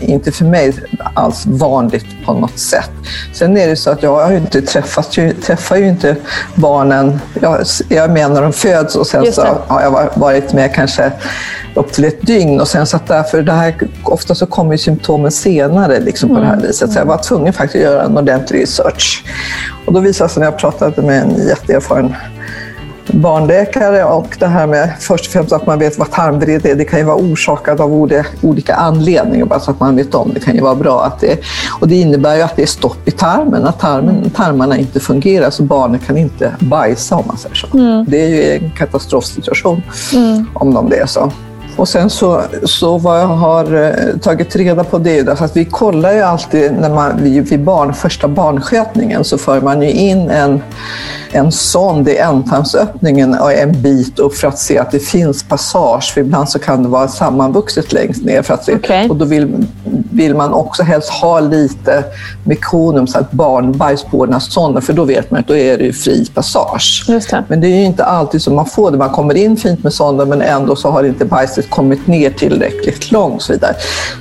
[0.05, 0.73] inte för mig
[1.13, 2.91] alls vanligt på något sätt.
[3.33, 5.11] Sen är det så att jag har ju inte träffat,
[5.45, 6.15] träffar ju inte
[6.55, 10.73] barnen, jag, jag är med när de föds och sen så har jag varit med
[10.75, 11.11] kanske
[11.75, 12.61] upp till ett dygn.
[12.61, 16.45] Och sen så att därför det här, ofta så kommer symptomen senare liksom på det
[16.45, 16.67] här mm.
[16.67, 16.91] viset.
[16.91, 19.23] Så jag var tvungen faktiskt att göra en ordentlig research.
[19.85, 22.15] Och då visade det sig när jag pratade med en jätteerfaren
[23.07, 26.75] barnläkare och det här med först och främst att man vet vad tarmvred är.
[26.75, 28.09] Det kan ju vara orsakat av
[28.41, 31.03] olika anledningar, bara så att man vet om det kan ju vara bra.
[31.03, 31.39] att det
[31.79, 35.49] Och det innebär ju att det är stopp i tarmen, att tarmen, tarmarna inte fungerar
[35.49, 37.77] så barnet kan inte bajsa om man säger så.
[37.77, 38.05] Mm.
[38.07, 39.81] Det är ju en katastrofsituation
[40.13, 40.49] mm.
[40.53, 41.31] om de det är så.
[41.75, 45.65] Och sen så, så vad jag har eh, tagit reda på det är att vi
[45.65, 50.29] kollar ju alltid när man, vid, vid barn, första barnskötningen så för man ju in
[50.29, 50.61] en
[51.35, 56.11] en sond i ändtarmsöppningen och en bit upp för att se att det finns passage.
[56.13, 58.41] För ibland så kan det vara sammanvuxet längst ner.
[58.41, 59.09] För att okay.
[59.09, 59.65] Och då vill,
[60.11, 62.03] vill man också helst ha lite
[62.43, 65.77] mekonium så att barnbajs på den här sonden, för då vet man att då är
[65.77, 67.05] det fri passage.
[67.07, 67.43] Det.
[67.47, 68.97] Men det är ju inte alltid så man får det.
[68.97, 73.11] Man kommer in fint med sonden men ändå så har inte bajset kommit ner tillräckligt
[73.11, 73.41] långt.
[73.41, 73.75] Så, vidare.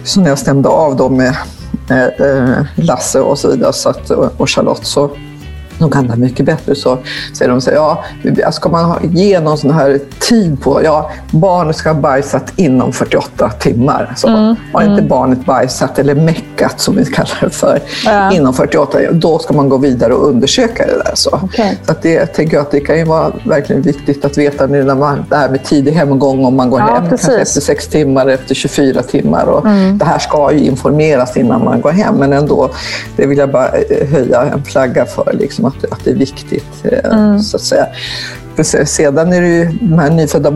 [0.05, 1.35] så när jag stämde av dem med
[1.91, 5.11] eh, Lasse och så vidare så att, och Charlotte så
[5.79, 6.75] de kan det mycket bättre.
[6.75, 6.99] Så
[7.33, 8.05] säger de så ja,
[8.53, 13.51] ska man ge någon sån här tid på, ja, barnet ska ha bajsat inom 48
[13.51, 14.13] timmar.
[14.17, 15.09] Så mm, har inte mm.
[15.09, 18.33] barnet bajsat, eller meckat som vi kallar det för, ja.
[18.33, 21.13] inom 48, då ska man gå vidare och undersöka det där.
[21.15, 21.75] Så, okay.
[21.87, 24.85] så att det, jag tänker att det kan ju vara verkligen viktigt att veta nu
[24.85, 27.89] när man, det här med tidig hemgång, om man går ja, hem kanske efter 6
[27.89, 29.47] timmar, efter 24 timmar.
[29.47, 29.99] Och mm.
[29.99, 32.71] Det här ska ju informeras innan man går hem, men ändå,
[33.17, 35.33] det vill jag bara eh, höja en flagga för.
[35.33, 37.41] Liksom att, att det är viktigt, eh, mm.
[37.41, 37.87] så att säga.
[38.63, 40.51] Sedan är det ju de här nyfödda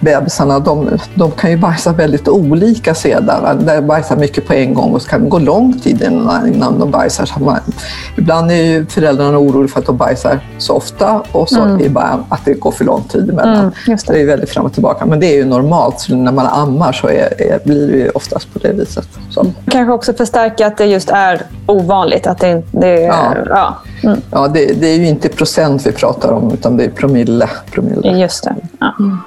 [0.00, 3.64] bebisarna, de, de kan ju bajsa väldigt olika sedan.
[3.66, 6.78] De bajsar mycket på en gång och så kan det gå lång tid innan, innan
[6.78, 7.30] de bajsar.
[7.40, 7.58] Man,
[8.16, 11.84] ibland är ju föräldrarna oroliga för att de bajsar så ofta och så mm.
[11.84, 13.56] är bara att det går för lång tid emellan.
[13.56, 14.12] Mm, det.
[14.12, 15.06] det är väldigt fram och tillbaka.
[15.06, 18.10] Men det är ju normalt, så när man ammar så är, är, blir det ju
[18.10, 19.08] oftast på det viset.
[19.30, 19.46] Så.
[19.70, 22.26] Kanske också förstärka att det just är ovanligt.
[22.26, 23.34] Att det, det, ja.
[23.48, 23.76] Ja.
[24.04, 24.20] Mm.
[24.30, 27.21] ja det, det, är ju inte procent vi pratar om, utan det är promille.
[27.72, 28.18] Promille.
[28.20, 28.54] Just det.
[28.80, 28.94] Ja.
[28.98, 29.18] Mm.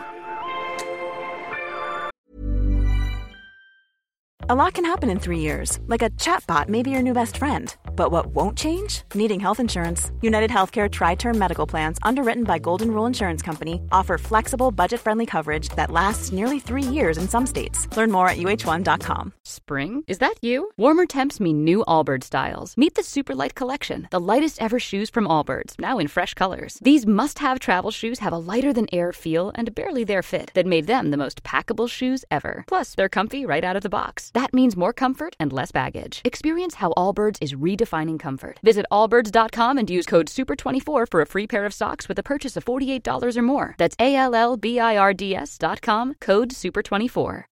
[4.48, 7.38] A lot can happen in three years, like a chatbot may be your new best
[7.38, 7.76] friend.
[7.96, 9.02] But what won't change?
[9.16, 10.12] Needing health insurance.
[10.22, 15.00] United Healthcare Tri Term Medical Plans, underwritten by Golden Rule Insurance Company, offer flexible, budget
[15.02, 17.88] friendly coverage that lasts nearly three years in some states.
[17.98, 19.34] Learn more at uh1.com.
[19.44, 20.04] Spring?
[20.08, 20.70] Is that you?
[20.78, 22.78] Warmer temps mean new Allbirds styles.
[22.78, 26.78] Meet the Superlight Collection, the lightest ever shoes from Allbirds, now in fresh colors.
[26.84, 30.52] These must have travel shoes have a lighter than air feel and barely their fit
[30.54, 32.64] that made them the most packable shoes ever.
[32.68, 34.32] Plus, they're comfy right out of the box.
[34.36, 36.22] That means more comfort and less baggage.
[36.26, 38.60] Experience how Allbirds is redefining comfort.
[38.62, 42.58] Visit allbirds.com and use code SUPER24 for a free pair of socks with a purchase
[42.58, 43.76] of $48 or more.
[43.78, 47.46] That's A L L B I R D S.com, code SUPER24.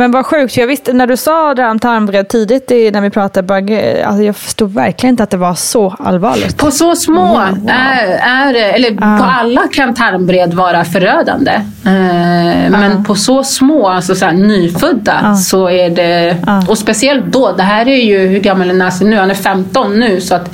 [0.00, 3.10] Men vad sjukt, jag visste när du sa det om tarmvred tidigt i, när vi
[3.10, 3.58] pratade, bara,
[4.06, 6.56] alltså jag förstod verkligen inte att det var så allvarligt.
[6.56, 7.68] På så små wow.
[7.68, 9.18] är, är eller uh.
[9.18, 11.50] på alla kan tarmvred vara förödande.
[11.86, 12.70] Uh, uh.
[12.70, 16.36] Men på så små, alltså så här, nyfödda, så är det,
[16.68, 19.16] och speciellt då, det här är ju, hur gammal är Nasi nu?
[19.16, 20.50] Han är 15 nu, så att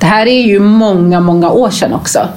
[0.00, 2.28] det här är ju många, många år sedan också.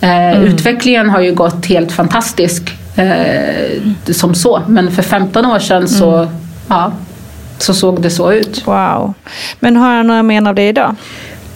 [0.00, 0.42] Mm.
[0.42, 4.62] Utvecklingen har ju gått helt fantastisk eh, som så.
[4.68, 6.28] Men för 15 år sedan så, mm.
[6.68, 6.92] ja,
[7.58, 8.66] så såg det så ut.
[8.66, 9.14] Wow.
[9.60, 10.96] Men har han några men av det idag?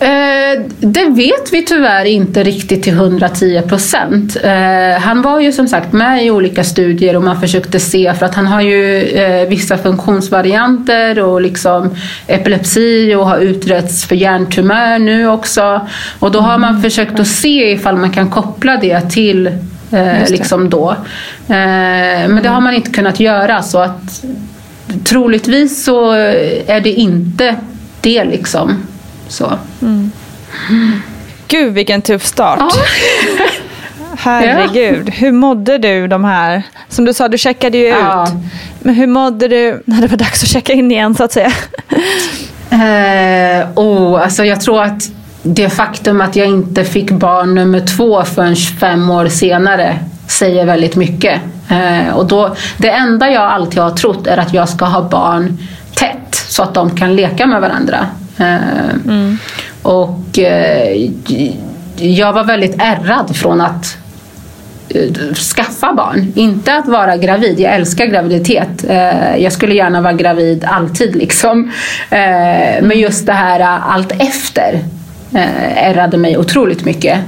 [0.04, 4.36] Eh, det vet vi tyvärr inte riktigt till 110 procent.
[4.42, 8.26] Eh, han var ju som sagt med i olika studier och man försökte se för
[8.26, 14.98] att han har ju eh, vissa funktionsvarianter och liksom epilepsi och har utretts för hjärntumör
[14.98, 15.88] nu också.
[16.18, 16.82] Och då har man mm.
[16.82, 19.50] försökt att se ifall man kan koppla det till
[19.94, 20.90] Eh, liksom då.
[21.48, 24.24] Eh, men det har man inte kunnat göra så att
[25.04, 26.10] troligtvis så
[26.66, 27.56] är det inte
[28.00, 28.86] det liksom.
[29.28, 29.58] Så.
[29.82, 30.12] Mm.
[31.48, 32.58] Gud vilken tuff start.
[32.60, 32.70] Ja.
[34.18, 38.24] Herregud, hur mådde du de här, som du sa, du checkade ju ja.
[38.24, 38.34] ut.
[38.80, 41.52] Men hur mådde du när det var dags att checka in igen så att säga?
[42.70, 45.10] Eh, oh, alltså jag tror att
[45.46, 50.96] det faktum att jag inte fick barn nummer två förrän fem år senare säger väldigt
[50.96, 51.40] mycket.
[51.68, 55.58] Eh, och då, det enda jag alltid har trott är att jag ska ha barn
[55.94, 58.06] tätt så att de kan leka med varandra.
[58.38, 58.56] Eh,
[59.06, 59.38] mm.
[59.82, 61.10] Och eh,
[61.96, 63.96] jag var väldigt ärrad från att
[65.56, 66.32] skaffa barn.
[66.34, 67.60] Inte att vara gravid.
[67.60, 68.84] Jag älskar graviditet.
[69.38, 71.16] Jag skulle gärna vara gravid alltid.
[71.16, 71.72] Liksom.
[72.80, 74.80] Men just det här allt efter
[75.34, 77.18] ärrade mig otroligt mycket.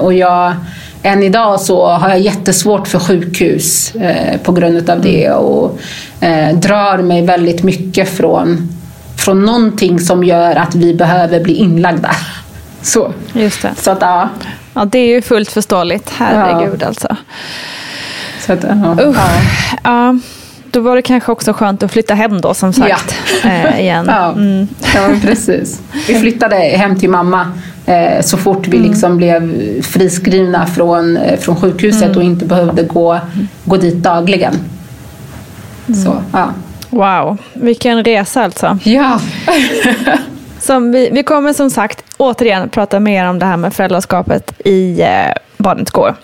[0.00, 0.54] Och jag,
[1.02, 3.92] än idag så har jag jättesvårt för sjukhus
[4.42, 5.30] på grund av det.
[5.30, 5.78] Och
[6.54, 8.68] drar mig väldigt mycket från,
[9.16, 12.10] från någonting som gör att vi behöver bli inlagda.
[12.82, 13.12] Så.
[13.32, 13.74] Just det.
[13.76, 14.28] Så att, ja.
[14.74, 16.10] ja, det är ju fullt förståeligt.
[16.16, 16.86] Herregud ja.
[16.86, 17.16] alltså.
[18.40, 19.04] Så att, ja.
[19.04, 19.18] Uh,
[19.84, 20.18] ja.
[20.76, 23.14] Då var det kanske också skönt att flytta hem då som sagt.
[23.42, 23.50] Ja.
[23.50, 24.06] Äh, igen.
[24.10, 24.68] Ja, mm.
[24.94, 25.80] ja precis.
[26.08, 27.52] Vi flyttade hem till mamma
[27.86, 28.88] eh, så fort vi mm.
[28.90, 32.16] liksom blev friskrivna från, eh, från sjukhuset mm.
[32.16, 33.20] och inte behövde gå,
[33.64, 34.54] gå dit dagligen.
[35.88, 36.00] Mm.
[36.00, 36.48] Så, ja.
[36.90, 38.78] Wow, vilken resa alltså.
[38.82, 39.20] Ja.
[40.60, 45.02] Som vi, vi kommer som sagt återigen prata mer om det här med föräldraskapet i
[45.02, 46.14] eh, Barnet går.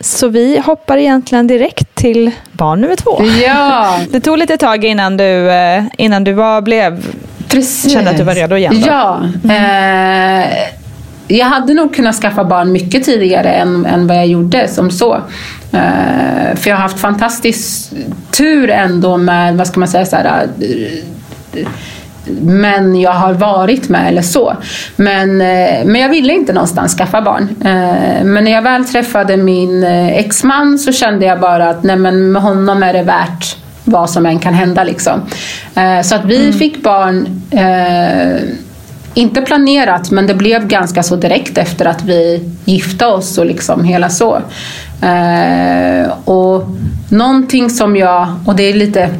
[0.00, 3.24] Så vi hoppar egentligen direkt till barn nummer två.
[3.46, 4.00] Ja.
[4.10, 7.04] Det tog lite tag innan du, eh, innan du var, blev,
[7.48, 7.92] Precis.
[7.92, 8.80] kände att du var redo igen.
[8.80, 8.86] Då.
[8.86, 9.20] Ja.
[9.44, 10.42] Mm.
[10.42, 10.48] Eh,
[11.28, 15.14] jag hade nog kunnat skaffa barn mycket tidigare än, än vad jag gjorde som så.
[15.72, 17.92] Eh, för jag har haft fantastisk
[18.30, 20.48] tur ändå med, vad ska man säga, så här,
[21.54, 21.66] eh,
[22.40, 24.56] män jag har varit med eller så.
[24.96, 27.48] Men, eh, men jag ville inte någonstans skaffa barn.
[27.60, 31.96] Eh, men när jag väl träffade min eh, exman så kände jag bara att nej,
[31.96, 34.84] men med honom är det värt vad som än kan hända.
[34.84, 35.20] Liksom.
[36.04, 36.58] Så att vi mm.
[36.58, 37.42] fick barn,
[39.14, 43.84] inte planerat, men det blev ganska så direkt efter att vi gifte oss och liksom
[43.84, 44.40] hela så.
[46.24, 46.64] Och
[47.08, 49.10] någonting som jag, och det är lite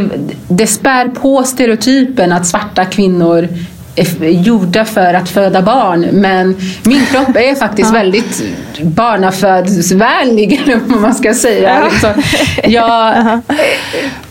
[0.00, 0.08] det,
[0.48, 3.48] det spär på stereotypen att svarta kvinnor
[3.96, 8.42] är gjorda för att föda barn men min kropp är faktiskt väldigt
[8.82, 11.84] barnafödsvänlig eller vad man ska säga.
[11.90, 12.22] Liksom,
[12.64, 13.40] jag,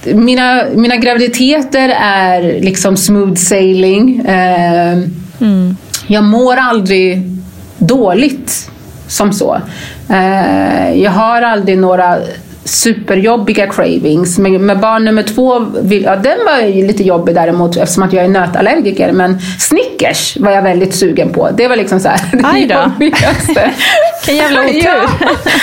[0.15, 4.25] mina, mina graviditeter är liksom smooth sailing.
[4.25, 4.97] Eh,
[5.41, 5.77] mm.
[6.07, 7.21] Jag mår aldrig
[7.77, 8.69] dåligt
[9.07, 9.61] som så.
[10.09, 12.17] Eh, jag har aldrig några
[12.65, 14.37] superjobbiga cravings.
[14.37, 18.13] Med, med barn nummer två, vill, ja, den var ju lite jobbig däremot eftersom att
[18.13, 19.11] jag är nötallergiker.
[19.11, 21.49] Men Snickers var jag väldigt sugen på.
[21.51, 22.91] Det var liksom så här, Aj då.
[22.99, 24.79] Vilken jävla otur.
[24.83, 25.07] Ja.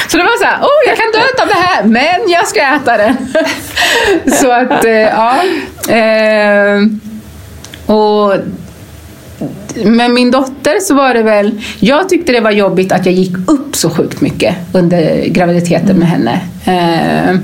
[0.08, 2.60] Så det var så här, oh jag kan dö av det här men jag ska
[2.60, 3.16] äta den.
[4.40, 5.34] så att, eh, ja.
[5.96, 6.80] Eh,
[7.86, 8.34] och
[9.84, 13.36] med min dotter så var det väl, jag tyckte det var jobbigt att jag gick
[13.46, 16.40] upp så sjukt mycket under graviditeten med henne.
[16.64, 17.36] Eh,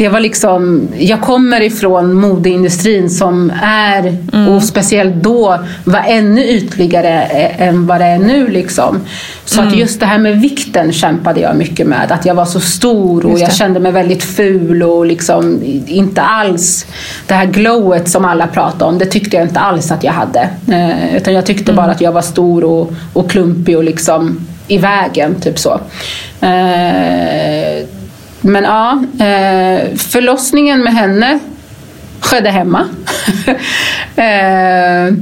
[0.00, 4.48] det var liksom, jag kommer ifrån modeindustrin som är, mm.
[4.48, 7.10] och speciellt då, var ännu ytligare
[7.58, 8.48] än vad det är nu.
[8.48, 9.00] Liksom.
[9.44, 9.72] Så mm.
[9.72, 12.12] att just det här med vikten kämpade jag mycket med.
[12.12, 16.86] Att jag var så stor och jag kände mig väldigt ful och liksom inte alls
[17.26, 18.98] det här glowet som alla pratar om.
[18.98, 20.48] Det tyckte jag inte alls att jag hade.
[20.68, 21.76] Eh, utan jag tyckte mm.
[21.76, 25.40] bara att jag var stor och, och klumpig och liksom i vägen.
[25.40, 25.80] Typ så.
[26.40, 27.69] Eh,
[28.40, 28.92] men ja,
[29.24, 31.38] eh, förlossningen med henne
[32.20, 32.88] skedde hemma.
[34.16, 35.14] eh,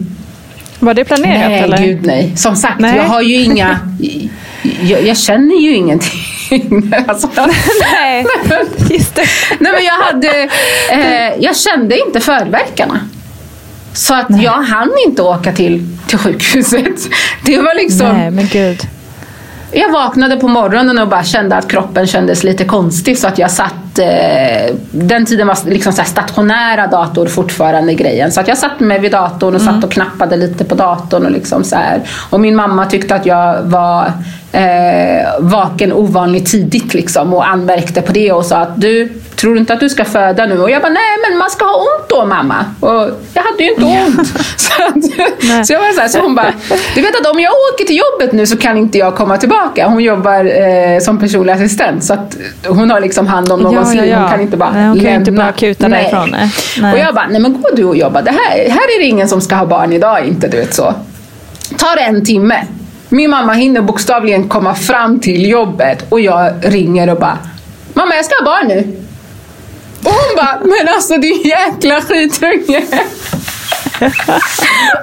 [0.78, 1.48] var det planerat?
[1.48, 1.78] Nej, eller?
[1.78, 2.32] gud nej.
[2.36, 2.96] Som sagt, nej.
[2.96, 3.78] jag har ju inga...
[4.82, 6.20] Jag, jag känner ju ingenting.
[7.06, 7.30] alltså,
[7.92, 8.26] nej,
[8.90, 9.24] just det.
[9.58, 10.42] nej, men jag, hade,
[10.90, 13.00] eh, jag kände inte förverkarna.
[13.92, 14.44] Så att nej.
[14.44, 17.08] jag hann inte åka till, till sjukhuset.
[17.44, 18.16] Det var liksom...
[18.16, 18.80] Nej, men gud.
[19.72, 23.50] Jag vaknade på morgonen och bara kände att kroppen kändes lite konstig så att jag
[23.50, 28.32] satt, eh, den tiden var liksom så stationära dator fortfarande grejen.
[28.32, 29.74] Så att jag satt mig vid datorn och mm.
[29.74, 31.24] satt och knappade lite på datorn.
[31.26, 32.00] Och, liksom så här.
[32.30, 34.12] och min mamma tyckte att jag var
[34.52, 39.60] eh, vaken ovanligt tidigt liksom, och anmärkte på det och sa att du, tror du
[39.60, 40.60] inte att du ska föda nu?
[40.60, 42.64] Och jag bara, nej men man ska ha ont då mamma.
[42.80, 44.28] Och jag hade ju inte ont.
[44.56, 45.04] så, att,
[45.66, 46.52] så, jag var så, här, så hon bara,
[46.94, 49.88] du vet att om jag åker till jobbet nu så kan inte jag komma tillbaka.
[49.88, 52.36] Hon jobbar eh, som personlig assistent så att
[52.66, 54.18] hon har liksom hand om någons ja, ja, ja.
[54.18, 55.10] Hon kan inte bara nej, hon lämna.
[55.10, 56.02] Kan inte bara kuta nej.
[56.02, 56.36] därifrån.
[56.80, 56.92] Nej.
[56.92, 58.22] Och jag bara, nej men gå du och jobba.
[58.22, 60.94] Det här, här är det ingen som ska ha barn idag inte, du vet så.
[61.78, 62.66] Ta det en timme.
[63.08, 67.38] Min mamma hinner bokstavligen komma fram till jobbet och jag ringer och bara
[67.98, 69.07] Mamma jag ska ha barn nu.
[70.04, 72.82] Och hon bara, men alltså din jäkla skitunge.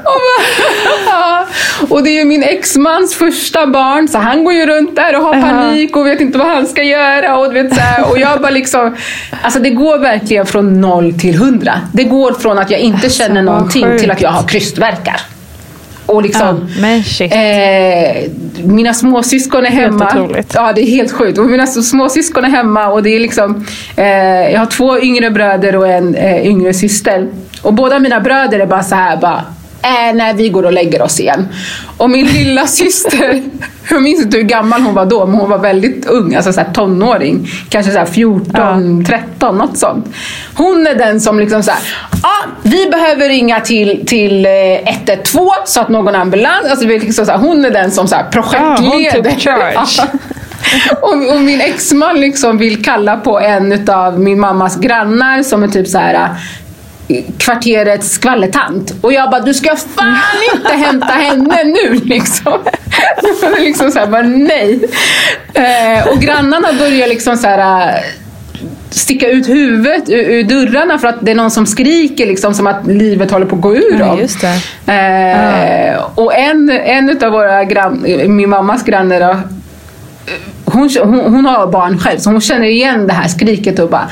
[0.05, 1.45] och, bara,
[1.89, 5.21] och det är ju min exmans första barn, så han går ju runt där och
[5.23, 7.37] har panik och vet inte vad han ska göra.
[7.37, 8.95] Och, vet, så här, och jag bara liksom,
[9.41, 11.81] alltså det går verkligen från noll till hundra.
[11.93, 15.21] Det går från att jag inte känner vad någonting till att jag har krystvärkar.
[16.15, 16.69] Och liksom,
[17.19, 17.25] Ja.
[17.25, 18.29] Eh,
[18.63, 20.09] mina småsyskon är Helt hemma.
[20.25, 20.51] otroligt.
[20.55, 21.37] Ja, det är helt sjukt.
[21.37, 24.05] Och mina småsyskon är hemma och det är liksom, eh,
[24.53, 27.27] jag har två yngre bröder och en eh, yngre syster.
[27.61, 29.41] Och båda mina bröder är bara så här, bara,
[29.85, 31.47] äh, nej vi går och lägger oss igen.
[31.97, 33.43] Och min lilla syster,
[33.89, 36.61] jag minns inte hur gammal hon var då, men hon var väldigt ung, alltså så
[36.73, 37.47] tonåring.
[37.69, 40.05] Kanske så här 14, 13, något sånt.
[40.55, 41.79] Hon är den som liksom så här,
[42.21, 47.31] ah, vi behöver ringa till, till eh, 112 så att någon ambulans, alltså liksom så
[47.31, 49.39] här, hon är den som så här projektleder.
[49.39, 50.09] Charge.
[50.89, 50.97] Ja.
[51.01, 55.87] Och, min exman liksom vill kalla på en av min mammas grannar som är typ
[55.87, 56.29] så här
[57.37, 58.93] kvarterets skvallertant.
[59.01, 60.15] Och jag bara, du ska fan
[60.55, 62.53] inte hämta henne nu liksom.
[63.59, 64.79] Liksom så här, bara nej.
[65.53, 67.95] Eh, och grannarna börjar liksom så här äh,
[68.89, 72.67] sticka ut huvudet ur, ur dörrarna för att det är någon som skriker liksom som
[72.67, 74.27] att livet håller på att gå ur Ja, dem.
[74.85, 74.93] det.
[74.93, 79.39] Eh, Och en, en av våra grann, min mammas grannar
[80.65, 84.07] hon, hon, hon har barn själv så hon känner igen det här skriket och bara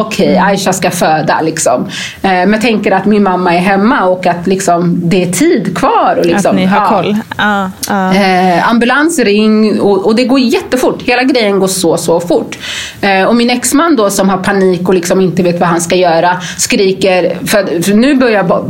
[0.00, 1.86] okej, Aisha ska föda liksom.
[2.22, 6.16] Eh, men tänker att min mamma är hemma och att liksom, det är tid kvar.
[6.18, 6.88] Och liksom, att ni har ja.
[6.88, 7.16] koll.
[7.38, 8.14] Ja, ja.
[8.14, 11.02] Eh, ambulans ring och, och det går jättefort.
[11.02, 12.58] Hela grejen går så, så fort.
[13.00, 15.94] Eh, och min exman då som har panik och liksom inte vet vad han ska
[15.96, 18.64] göra skriker, för, för nu börjar ba-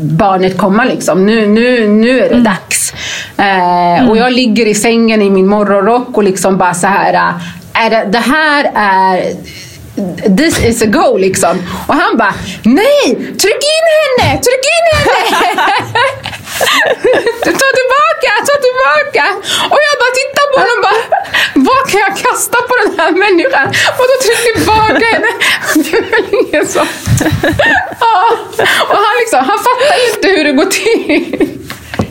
[0.00, 1.26] barnet komma liksom.
[1.26, 2.92] Nu, nu, nu är det dags.
[3.36, 7.14] Eh, Och jag ligger i sängen i min morgonrock och liksom bara så här.
[7.14, 9.34] Äh, är det, det här är
[10.36, 11.62] This is a go liksom.
[11.88, 13.04] Och han bara, nej!
[13.14, 14.40] Tryck in henne!
[14.46, 15.72] Tryck in henne!
[17.60, 19.24] ta tillbaka, ta tillbaka!
[19.72, 21.00] Och jag bara tittar på honom och bara,
[21.54, 23.66] vad kan jag kasta på den här människan?
[23.98, 25.32] Och då tryck tillbaka henne.
[25.74, 26.86] Det är väl ingen som...
[28.00, 28.36] Ja.
[28.88, 31.49] Och han liksom, han fattar inte hur det går till.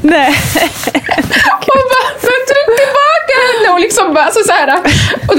[0.09, 0.35] Nej.
[1.59, 3.73] Och bara, men tryck tillbaka henne!
[3.73, 4.79] Och liksom bara, alltså så här,
[5.27, 5.37] och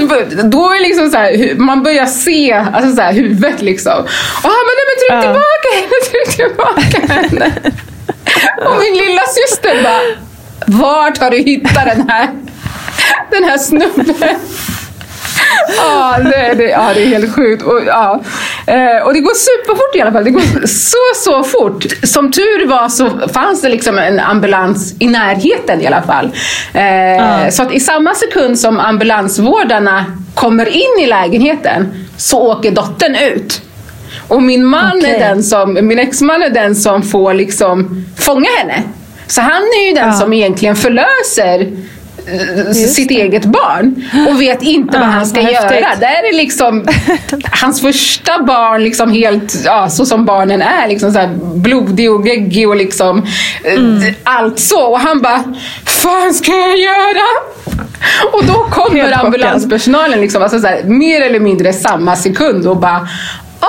[0.49, 3.93] då, är liksom så här, man börjar se alltså så här, huvudet liksom.
[4.43, 5.21] Och han bara, nej men tryck Ja.
[5.21, 7.51] tillbaka henne, tryck tillbaka henne.
[8.65, 10.01] Och min lilla syster bara,
[10.65, 12.29] vart har du hittat den här,
[13.31, 14.15] den här snubben?
[15.77, 17.63] Ja, det, det, ja, det är helt sjukt.
[17.63, 18.21] Och, ja.
[18.67, 20.23] eh, och det går superfort i alla fall.
[20.23, 21.85] Det går så, så fort.
[22.03, 26.25] Som tur var så fanns det liksom en ambulans i närheten i alla fall.
[26.73, 33.15] Eh, Så att i samma sekund som ambulansvårdarna kommer in i lägenheten så åker dottern
[33.15, 33.61] ut.
[34.27, 35.11] Och min man Okej.
[35.15, 38.83] är den som, min exman är den som får liksom fånga henne.
[39.27, 40.13] Så han är ju den Ja.
[40.13, 41.71] som egentligen förlöser
[42.27, 43.21] eh, sitt det.
[43.21, 45.53] eget barn och vet inte vad Ja, han ska göra.
[45.53, 45.99] häftigt.
[45.99, 46.85] Där är liksom
[47.61, 52.27] hans första barn liksom helt, ja, så som barnen är, liksom så här blodig och
[52.27, 53.23] geggig och liksom
[53.63, 54.13] eh, Mm.
[54.23, 54.81] allt så.
[54.91, 55.43] Och han bara,
[55.85, 57.25] fan ska jag göra?
[58.33, 63.07] Och då kommer ambulanspersonalen liksom, alltså så här, mer eller mindre samma sekund och bara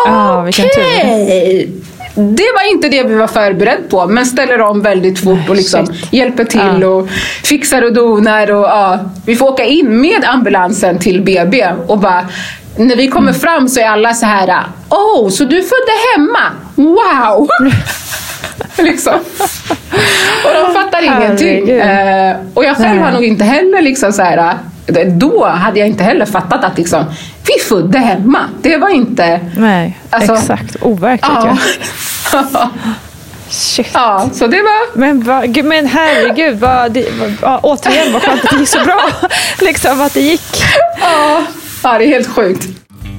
[0.07, 1.68] Ah, vilken tur.
[2.14, 5.86] Det var inte det vi var förberedd på, men ställer om väldigt fort och liksom
[5.86, 6.12] Shit.
[6.12, 6.86] hjälper till Ja.
[6.88, 7.08] och
[7.44, 8.50] fixar och donar.
[8.50, 12.26] Och, ja, vi får åka in med ambulansen till BB och bara
[12.76, 16.40] när vi kommer fram så är alla så här Oh, så du födde hemma?
[16.74, 17.48] Wow!
[18.84, 19.14] liksom.
[20.44, 21.70] Och de fattar ingenting.
[21.70, 22.98] Eh, och jag själv Nej.
[22.98, 24.54] har nog inte heller liksom så här
[25.06, 27.04] då hade jag inte heller fattat att liksom,
[27.46, 28.38] vi födde hemma.
[28.62, 29.40] Det var inte...
[29.56, 30.76] Nej, Alltså- exakt.
[30.80, 31.38] Overkligt
[32.32, 32.70] Ja.
[33.48, 33.86] Shit.
[33.94, 34.98] ja, så det var...
[34.98, 37.06] Men, va, men herregud, vad, det,
[37.42, 39.00] ja, återigen vad skönt att det gick så bra.
[39.60, 40.62] liksom att det gick.
[41.00, 41.42] Ja,
[41.82, 42.66] ja det är helt sjukt.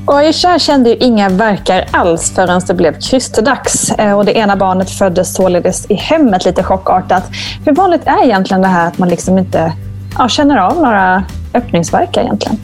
[0.05, 3.91] Och Aisha kände ju inga verkar alls förrän det blev krystdags.
[3.91, 7.23] Eh, Och det ena barnet föddes således i hemmet lite chockartat.
[7.65, 9.73] Hur vanligt är egentligen det här att man liksom inte
[10.17, 11.23] ja, känner av några
[11.53, 12.59] öppningsverkar egentligen?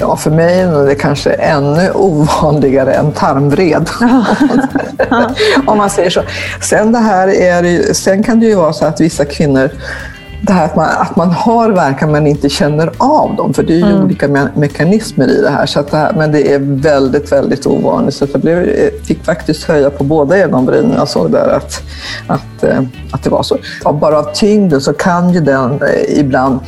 [0.00, 3.90] Ja, för mig är det kanske ännu ovanligare än tarmvred.
[5.66, 6.22] Om man säger så.
[6.62, 9.70] Sen, det här är, sen kan det ju vara så att vissa kvinnor
[10.40, 13.72] det här att man, att man har verkar men inte känner av dem, för det
[13.72, 15.66] är ju olika me mekanismer i det här.
[15.66, 16.12] Så det här.
[16.12, 18.14] Men det är väldigt, väldigt ovanligt.
[18.14, 18.66] Så jag blev,
[19.04, 21.82] fick faktiskt höja på båda ögonbrynen när jag såg där att,
[22.26, 23.58] att, eh, att det var så.
[23.84, 26.60] Ja, bara av tyngden så kan ju den eh, ibland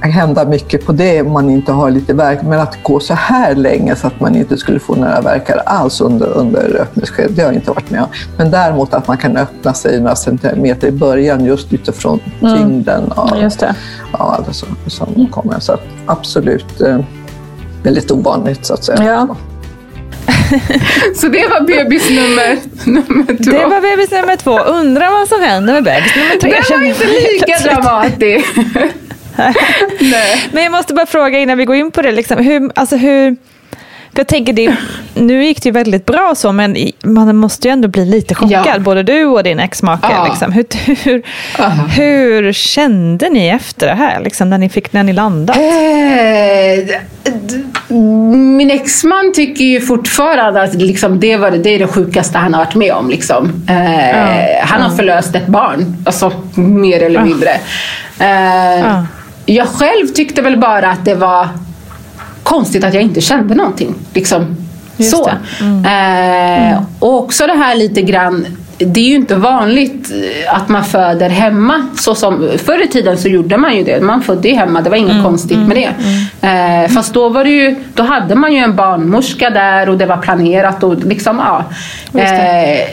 [0.00, 2.38] hända mycket på det om man inte har lite verk.
[2.42, 6.00] Men att gå så här länge så att man inte skulle få några verkar alls
[6.00, 8.08] under, under öppningsskedet, det har jag inte varit med om.
[8.36, 12.56] Men däremot att man kan öppna sig några centimeter i början just utifrån mm.
[12.56, 13.74] tyngden av, just det.
[14.12, 15.60] av allt som, som kommer.
[15.60, 16.98] Så absolut eh,
[17.82, 19.04] väldigt ovanligt så att säga.
[19.04, 19.36] Ja.
[21.16, 23.50] Så det var bebis nummer, nummer två.
[23.50, 24.58] Det var bebis nummer två.
[24.58, 26.50] Undrar vad som händer med bebis nummer tre.
[26.68, 28.56] Det var inte lika dramatiskt.
[30.52, 32.12] Men jag måste bara fråga innan vi går in på det.
[32.12, 33.36] Liksom, hur, alltså hur,
[34.18, 34.76] jag tänker, det,
[35.14, 38.66] nu gick det ju väldigt bra så, men man måste ju ändå bli lite chockad,
[38.66, 38.78] ja.
[38.78, 40.08] både du och din exmake.
[40.10, 40.24] Ja.
[40.24, 40.52] Liksom.
[40.52, 40.64] Hur,
[41.04, 41.22] hur,
[41.88, 45.56] hur, kände ni efter det här, liksom, när, ni fick, när ni landat?
[45.56, 47.00] Eh,
[47.88, 52.64] min exman tycker ju fortfarande att liksom, det, var, det är det sjukaste han har
[52.64, 53.10] varit med om.
[53.10, 53.64] Liksom.
[53.68, 54.64] Eh, ja.
[54.64, 57.50] Han har förlöst ett barn, alltså, mer eller mindre.
[58.18, 59.02] Eh,
[59.46, 61.48] jag själv tyckte väl bara att det var
[62.42, 63.94] konstigt att jag inte kände någonting.
[64.14, 64.56] Liksom.
[65.10, 65.30] så.
[65.60, 65.84] Mm.
[65.84, 66.84] Eh, mm.
[66.98, 68.46] och också det här lite grann
[68.78, 70.12] det är ju inte vanligt
[70.48, 71.86] att man föder hemma.
[71.96, 74.00] Så som, förr i tiden så gjorde man ju det.
[74.00, 75.90] Man födde ju hemma, det var inget mm, konstigt med det.
[76.42, 79.98] Mm, eh, fast då, var det ju, då hade man ju en barnmorska där och
[79.98, 80.82] det var planerat.
[80.82, 81.64] Och, liksom, ja.
[82.20, 82.88] Eh,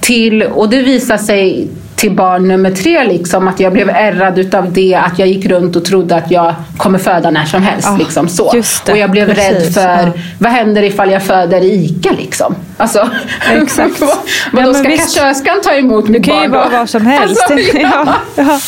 [0.00, 4.72] till, och det visade sig till barn nummer tre, liksom, att jag blev ärrad utav
[4.72, 7.88] det, att jag gick runt och trodde att jag kommer föda när som helst.
[7.88, 8.52] Oh, liksom, så.
[8.90, 10.12] och jag blev precis, rädd för, ja.
[10.38, 12.10] vad händer ifall jag föder i ICA?
[12.18, 12.54] Liksom?
[12.76, 13.10] Alltså,
[13.52, 14.00] Exakt.
[14.00, 14.08] vad,
[14.52, 16.36] vad ja, då ska kassörskan ta emot mitt barn?
[16.36, 17.42] Du kan ju vara var som helst.
[17.50, 18.14] Alltså, ja.
[18.36, 18.60] ja.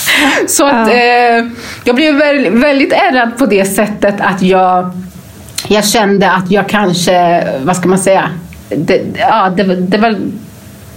[0.46, 1.46] Så att, eh,
[1.84, 2.14] jag blev
[2.52, 4.90] väldigt ärrad på det sättet att jag,
[5.68, 8.30] jag kände att jag kanske, vad ska man säga,
[8.68, 10.16] det, ja, det, det var,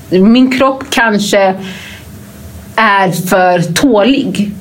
[0.09, 1.55] min kropp kanske
[2.81, 4.51] är för tålig.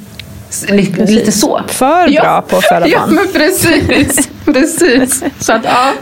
[0.50, 1.10] Precis.
[1.10, 1.60] Lite så.
[1.68, 2.44] För bra ja.
[2.48, 2.90] på att föda barn.
[2.90, 4.28] Ja, men precis.
[4.44, 5.24] precis.
[5.38, 5.92] Så att, ja.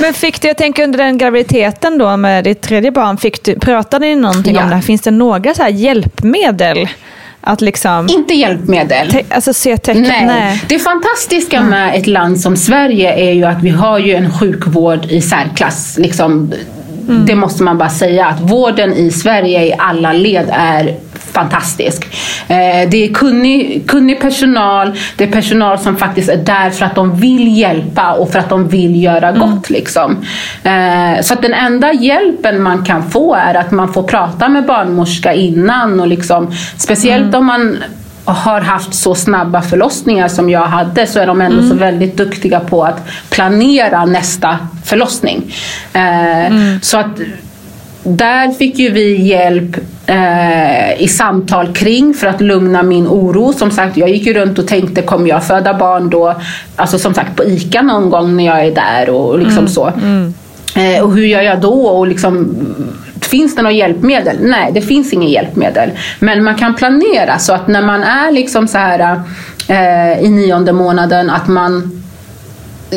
[0.00, 3.58] Men fick du, jag tänker under den graviditeten då med ditt tredje barn, fick du,
[3.58, 4.62] pratade ni någonting ja.
[4.62, 4.82] om det här?
[4.82, 6.88] Finns det några så hjälpmedel?
[7.40, 9.10] Att liksom, inte hjälpmedel.
[9.10, 10.26] Te, alltså se tecken, nej.
[10.26, 10.62] nej.
[10.68, 11.70] Det fantastiska mm.
[11.70, 15.98] med ett land som Sverige är ju att vi har ju en sjukvård i särklass.
[15.98, 16.52] Liksom,
[17.08, 17.26] mm.
[17.26, 20.94] Det måste man bara säga att vården i Sverige i alla led är
[21.34, 22.04] fantastisk.
[22.48, 26.94] Eh, det är kunnig, kunnig personal, det är personal som faktiskt är där för att
[26.94, 29.40] de vill hjälpa och för att de vill göra mm.
[29.40, 29.70] gott.
[29.70, 30.16] Liksom.
[30.62, 34.66] Eh, så att den enda hjälpen man kan få är att man får prata med
[34.66, 36.00] barnmorska innan.
[36.00, 37.40] Och liksom, speciellt mm.
[37.40, 37.76] om man
[38.24, 41.70] har haft så snabba förlossningar som jag hade så är de ändå mm.
[41.70, 45.54] så väldigt duktiga på att planera nästa förlossning.
[45.92, 46.80] Eh, mm.
[46.82, 47.20] Så att
[48.04, 49.76] där fick ju vi hjälp
[50.06, 53.52] eh, i samtal kring för att lugna min oro.
[53.52, 56.34] Som sagt, jag gick ju runt och tänkte, kommer jag föda barn då?
[56.76, 59.68] Alltså som sagt på ICA någon gång när jag är där och liksom mm.
[59.68, 59.86] så.
[59.86, 60.34] Mm.
[60.76, 61.86] Eh, och hur gör jag då?
[61.86, 62.56] Och liksom,
[63.20, 64.36] finns det något hjälpmedel?
[64.40, 65.90] Nej, det finns inget hjälpmedel.
[66.18, 69.20] Men man kan planera så att när man är liksom så här
[69.68, 72.03] eh, i nionde månaden att man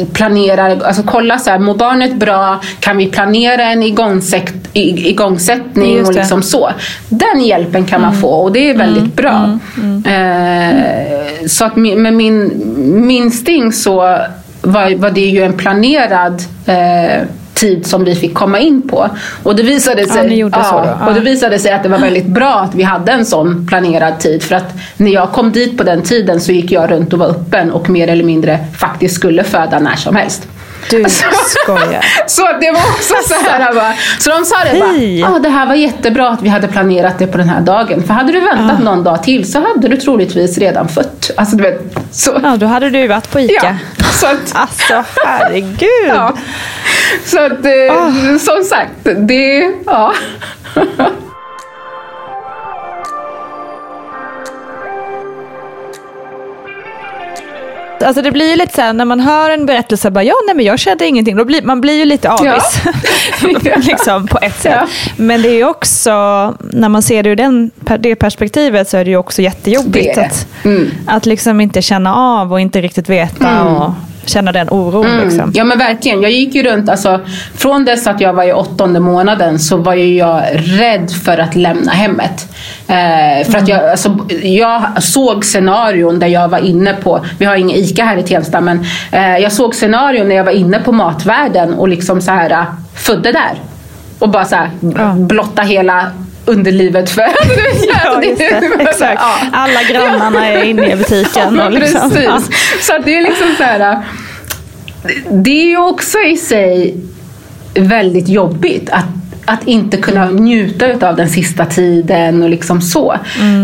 [0.06, 2.62] planerar, alltså kolla så här, mår barnet bra?
[2.80, 6.72] Kan vi planera en igångsätt, igångsättning och liksom så.
[7.10, 8.22] Den hjälpen kan man mm.
[8.22, 9.16] få och det är väldigt mm.
[9.16, 9.60] bra.
[9.78, 10.04] Mm.
[10.06, 10.06] mm.
[10.06, 12.64] Eh, så att med min
[13.08, 14.18] minsting så
[14.62, 17.22] var, var det ju en planerad eh,
[17.58, 19.10] tid som vi fick komma in på.
[19.44, 22.54] Och det visade sig, ja, ja, och det visade sig att det var väldigt bra
[22.54, 24.44] att vi hade en sån planerad tid.
[24.44, 27.28] För att när jag kom dit på den tiden så gick jag runt och var
[27.28, 30.48] öppen och mer eller mindre faktiskt skulle föda när som helst.
[30.90, 32.06] Du skojar.
[32.28, 33.74] så det var också så här.
[33.74, 37.20] Bara, så de sa det bara, ah, det här var jättebra att vi hade planerat
[37.20, 38.04] det på den här dagen.
[38.04, 38.84] För hade du väntat ah.
[38.84, 41.32] någon dag till så hade du troligtvis redan fött.
[41.38, 41.82] Alltså, du vet,
[42.12, 42.40] så.
[42.44, 43.78] Ja, då hade du varit på ICA.
[43.98, 46.08] Ja, så att, alltså herregud.
[46.08, 46.34] Ja.
[47.26, 48.38] Så att, oh.
[48.38, 50.14] som sagt, det, ja.
[58.02, 60.66] Alltså det blir lite så här, när man hör en berättelse, bara, ja nej men
[60.66, 62.82] jag kände ingenting, då blir, man blir ju lite avis.
[62.86, 62.92] Ja.
[63.78, 64.76] liksom, på ett sätt.
[64.76, 64.88] Ja.
[65.18, 66.12] Men det är ju också,
[66.60, 70.16] när man ser det ur den, det perspektivet så är det ju också jättejobbigt.
[70.16, 70.26] Det.
[70.26, 70.92] Att, mm.
[71.08, 73.50] att liksom inte känna av och inte riktigt veta.
[73.50, 73.68] Mm.
[73.68, 73.94] Och,
[74.30, 75.06] känna den oron.
[75.06, 75.24] Mm.
[75.28, 75.52] Liksom.
[75.56, 76.22] Ja men verkligen.
[76.22, 77.20] Jag gick ju runt, alltså,
[77.56, 81.56] från dess att jag var i åttonde månaden så var ju jag rädd för att
[81.56, 82.48] lämna hemmet.
[82.88, 83.64] Eh, för mm.
[83.64, 88.04] att jag, alltså, jag såg scenarion där jag var inne på, vi har ingen ICA
[88.04, 91.88] här i Tensta, men eh, jag såg scenarion när jag var inne på matvärlden och
[91.88, 92.66] liksom så här,
[92.96, 93.54] födde där.
[94.20, 94.70] Och bara så här,
[95.14, 96.12] blotta hela
[96.46, 97.24] underlivet för.
[98.24, 98.62] Ja, just det.
[98.80, 99.22] Exakt.
[99.52, 101.56] Alla grannarna är inne i butiken.
[101.56, 102.86] Ja, och liksom, precis.
[102.88, 103.98] Så det är liksom så här.
[105.32, 106.96] Det är ju också i sig
[107.76, 109.06] väldigt jobbigt att
[109.50, 113.16] att inte kunna njuta av den sista tiden och liksom så.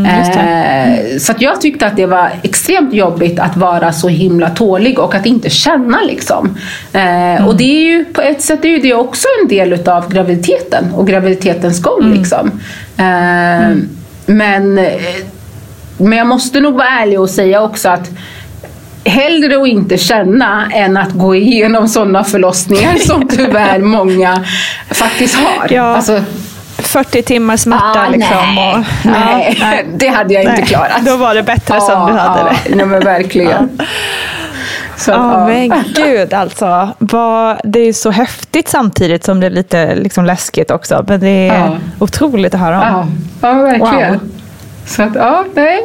[0.05, 4.99] eh, så att jag tyckte att det var extremt jobbigt att vara så himla tålig
[4.99, 5.97] och att inte känna.
[6.01, 6.57] Liksom.
[6.93, 10.91] Eh, Och det är ju på ett sätt är det också en del utav graviditeten
[10.95, 12.13] och graviditetens gång.
[12.13, 12.51] Liksom.
[14.25, 15.01] Men, eh,
[15.97, 18.09] men jag måste nog vara ärlig och säga också att
[19.05, 24.43] hellre att inte känna än att gå igenom sådana förlossningar som tyvärr många
[24.89, 25.73] faktiskt har.
[25.73, 25.83] Ja.
[25.83, 26.23] Alltså,
[26.77, 28.55] 40 timmars smärta ah, liksom.
[28.55, 31.05] nej, och, nej, ja, det hade jag inte Nej, klarat.
[31.05, 32.75] Då var det bättre som Ja, du hade ja, det.
[32.75, 33.79] Nej, men verkligen.
[35.05, 35.47] Så ja.
[35.47, 36.89] men gud alltså.
[36.99, 41.05] Vad, det är så häftigt samtidigt som det är lite liksom, läskigt också.
[41.07, 41.77] Men det är Ja.
[41.99, 43.11] otroligt att höra om.
[43.41, 44.11] Ja, ja verkligen.
[44.13, 44.29] Wow.
[44.85, 45.79] Så att, ja, nej.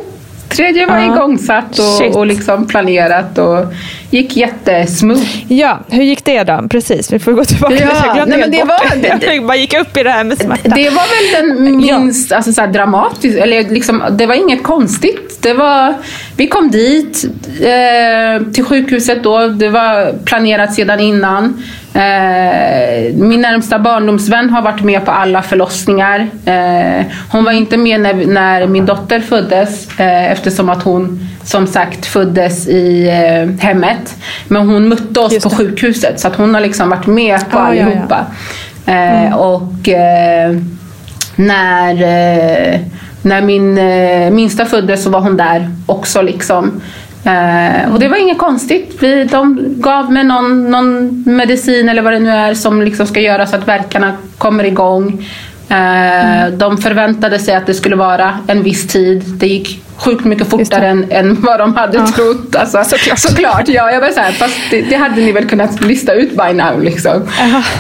[0.49, 1.14] Tredje var Ja.
[1.14, 3.64] igångsatt och, och liksom planerat och
[4.11, 5.52] gick jättesmooth.
[5.52, 6.68] Ja, hur gick det då?
[6.70, 7.74] Precis, vi får gå tillbaka.
[7.74, 9.26] Ja, Jag glömde nej, men det var- det.
[9.34, 10.68] Jag bara gick upp i det här med smärta.
[10.68, 11.02] Det var
[11.42, 15.38] väl den minst alltså, så här, dramatiskt, eller liksom, det var inget konstigt.
[15.42, 15.94] Det var,
[16.36, 17.24] vi kom dit
[17.61, 21.62] eh, till sjukhuset då, det var planerat sedan innan.
[21.94, 26.28] Eh, min närmsta barndomsvän har varit med på alla förlossningar.
[26.44, 31.66] Eh, hon var inte med när, när min dotter föddes eh, eftersom att hon som
[31.66, 33.68] sagt föddes i eh,
[33.99, 34.16] hemmet.
[34.49, 37.74] Men hon mötte oss på sjukhuset så att hon har liksom varit med på Ah,
[37.74, 37.84] ja, ja.
[37.86, 38.26] allihopa.
[38.86, 40.57] Eh, och eh,
[41.36, 42.80] när, eh,
[43.22, 43.74] när min
[44.34, 46.22] minsta föddes så var hon där också.
[46.22, 46.80] Liksom.
[47.92, 48.96] Och det var inget konstigt.
[49.01, 53.20] Vi, de gav mig någon, någon medicin eller vad det nu är som liksom ska
[53.20, 55.26] göra så att verkarna kommer igång.
[55.68, 59.22] Eh, De förväntade sig att det skulle vara en viss tid.
[59.26, 62.57] Det gick sjukt mycket fortare än, än vad de hade trott.
[62.57, 63.18] Alltså, såklart.
[63.18, 63.62] såklart.
[63.68, 66.53] Ja, jag var så här, fast det, det hade ni väl kunnat lista ut by
[66.53, 66.82] now.
[66.82, 67.22] Liksom.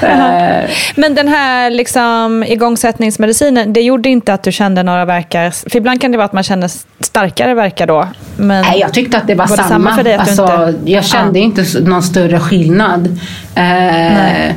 [0.02, 5.50] Eh, Men den här liksom, igångsättningsmedicinen, det gjorde inte att du kände några verkar?
[5.70, 8.08] För ibland kan det vara att man känner starkare verkar då.
[8.36, 9.68] Men Nej, jag tyckte att det var, Var det samma.
[9.90, 11.44] samma för dig alltså, inte- Jag kände Ja.
[11.44, 13.18] inte någon större skillnad.
[13.54, 14.52] Eh,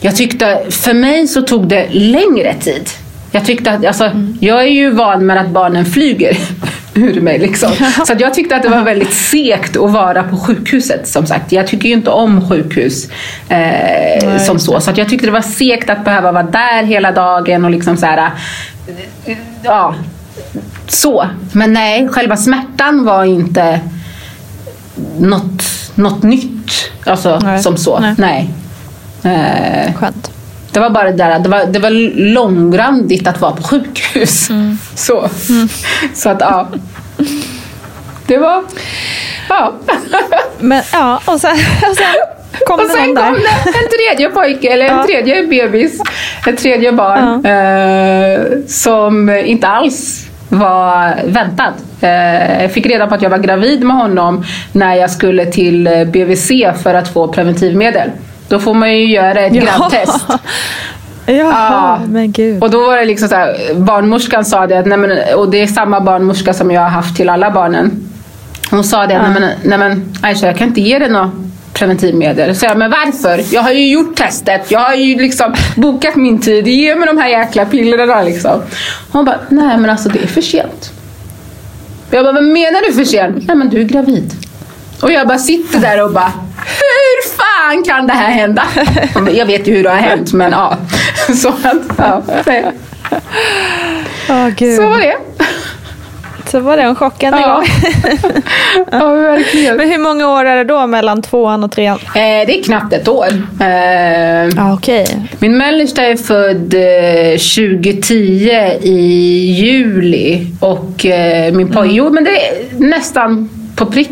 [0.00, 2.90] jag tyckte, för mig så tog det längre tid.
[3.30, 4.38] Jag tyckte att, alltså, Mm.
[4.40, 6.36] jag är ju van med att barnen flyger
[6.96, 7.38] ur mig.
[7.38, 7.70] Liksom.
[8.06, 11.08] Så jag tyckte att det var väldigt segt att vara på sjukhuset.
[11.08, 13.08] Som sagt, jag tycker ju inte om sjukhus
[13.48, 14.80] eh, som så.
[14.80, 18.06] Så jag tyckte det var segt att behöva vara där hela dagen och liksom så
[18.06, 18.30] här,
[19.26, 19.94] eh, ja,
[20.88, 21.26] så.
[21.52, 23.80] Men nej, själva smärtan var inte
[25.18, 25.62] något,
[25.94, 26.90] något nytt.
[27.04, 27.62] Alltså Nej.
[27.62, 28.00] som så.
[28.00, 28.14] Nej.
[28.18, 28.50] Nej.
[29.22, 30.35] Eh, Skönt.
[30.76, 31.90] Det var bara det där, det var, det var
[32.32, 34.50] långrandigt att vara på sjukhus.
[34.50, 34.78] Mm.
[34.94, 35.28] Så.
[36.14, 36.68] Så att ja.
[38.26, 38.64] Det var,
[39.48, 39.72] ja.
[40.58, 41.56] Men ja, och sen,
[41.90, 42.14] och sen
[42.66, 45.04] kom Och sen kom det en tredje pojke, eller en Ja.
[45.06, 46.00] tredje bebis,
[46.46, 51.72] ett tredje barn eh, som inte alls var väntad.
[52.00, 55.86] Eh, jag fick reda på att jag var gravid med honom när jag skulle till
[55.86, 56.48] eh, BVC
[56.82, 58.10] för att få preventivmedel.
[58.48, 60.26] Då får man ju göra ett grabbtest.
[61.26, 62.00] Jaha, Ja.
[62.08, 62.62] men gud.
[62.62, 65.62] Och då var det liksom så här, barnmorskan sa det, att, nej men, och det
[65.62, 67.90] är samma barnmorska som jag har haft till alla barnen.
[68.70, 71.30] Hon sa det, nej men, nej men Aisha jag kan inte ge dig något
[71.72, 72.56] preventivmedel.
[72.56, 73.54] Så jag, men varför?
[73.54, 77.18] Jag har ju gjort testet, jag har ju liksom bokat min tid, ge mig de
[77.18, 78.62] här jäkla pillerna liksom.
[79.12, 80.90] Hon bara, nej men alltså det är för sent.
[82.10, 83.36] Jag bara, vad menar du för sent?
[83.48, 84.32] Nej men du är gravid.
[85.02, 86.32] Och jag bara sitter där och bara,
[86.66, 88.62] hur fan kan det här hända?
[89.32, 90.76] Jag vet ju hur det har hänt men ja.
[91.42, 91.52] Så,
[91.98, 92.22] ja.
[94.30, 94.76] Åh, gud.
[94.76, 95.16] så var det.
[96.50, 97.40] Så var den chocken Ja.
[97.40, 97.66] igång.
[98.90, 99.76] ja, verkligen.
[99.76, 101.98] Men hur många år är det då mellan tvåan och trean?
[102.06, 102.12] Eh,
[102.46, 103.26] det är knappt ett år.
[103.60, 105.06] Eh, Ja, okej.
[105.38, 108.50] Min mellersta är född eh, 2010
[108.82, 109.00] i
[109.60, 114.10] juli och eh, min pojke, jo men det är nästan på prick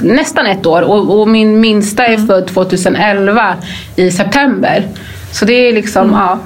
[0.00, 3.56] nästan ett år och, och min minsta är född 2011
[3.96, 4.88] i september.
[5.32, 6.38] Så det är liksom, ja,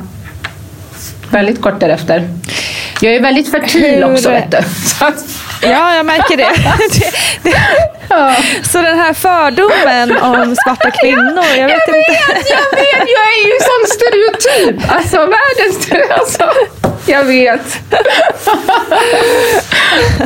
[1.30, 2.28] väldigt kort därefter.
[3.01, 4.59] Jag är väldigt fertil Hur- också vet du.
[5.62, 6.49] Ja, jag märker det.
[6.92, 7.11] det,
[7.51, 7.57] det.
[8.09, 8.34] ja.
[8.62, 12.11] Så den här fördomen om svarta kvinnor, jag vet Jag inte.
[12.12, 13.09] vet, jag vet!
[13.16, 14.92] Jag är ju sån stereotyp!
[14.92, 16.18] Alltså världens stereotyp.
[16.18, 16.51] Alltså,
[17.09, 17.78] jag vet.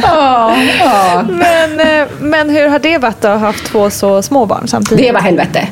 [0.02, 1.22] ja, ja.
[1.28, 5.04] Men, eh, men hur har det varit att ha haft två så små barn samtidigt?
[5.06, 5.68] Det var helvete.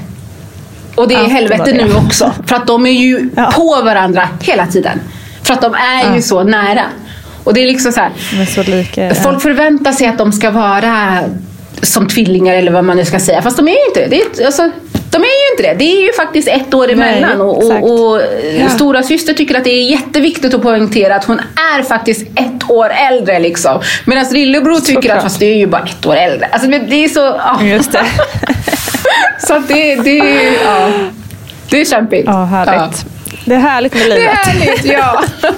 [0.94, 1.84] Och det är Ja, det helvete var det.
[1.84, 2.32] nu också.
[2.46, 3.52] För att de är ju Ja.
[3.56, 5.00] på varandra hela tiden.
[5.42, 6.82] För att de är ju så nära.
[7.44, 9.14] Och det är liksom så här, är så lika.
[9.14, 11.18] Folk förväntar sig att de ska vara
[11.82, 13.42] som tvillingar eller vad man nu ska säga.
[13.42, 14.24] Fast de är ju inte det.
[14.36, 14.70] det är, alltså,
[15.10, 15.74] de är ju inte det.
[15.78, 17.30] Det är ju faktiskt ett år emellan.
[17.30, 18.20] Nej, och och, och
[18.60, 18.68] Ja.
[18.68, 21.40] stora syster tycker att det är jätteviktigt att poängtera att hon
[21.78, 23.38] är faktiskt ett år äldre.
[23.38, 23.80] Liksom.
[24.04, 25.16] Medan lillebror tycker Såklart.
[25.16, 26.48] att fast det är ju bara ett år äldre.
[26.52, 27.20] Alltså, det är så...
[27.20, 27.58] ja.
[27.64, 28.04] Just det.
[29.46, 30.16] Så det, det,
[30.64, 30.90] ja.
[31.70, 32.24] det är kämpigt.
[32.26, 33.04] Ja, härligt.
[33.44, 34.36] Det är härligt med Det är livet.
[34.36, 35.22] härligt, ja.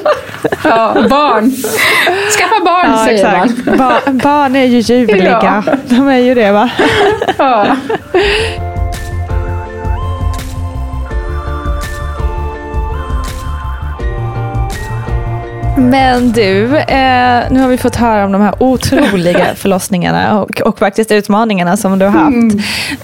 [0.64, 0.96] ja.
[1.10, 1.50] Barn.
[2.38, 3.66] Skaffa barn Ja, säger exakt.
[3.66, 3.76] man.
[3.78, 5.62] Ba- barn är ju ljuvliga.
[5.66, 5.74] Ja.
[5.88, 6.70] De är ju det va?
[7.38, 7.66] Ja.
[15.80, 20.78] Men du, eh, nu har vi fått höra om de här otroliga förlossningarna och, och
[20.78, 22.54] faktiskt utmaningarna som du har haft.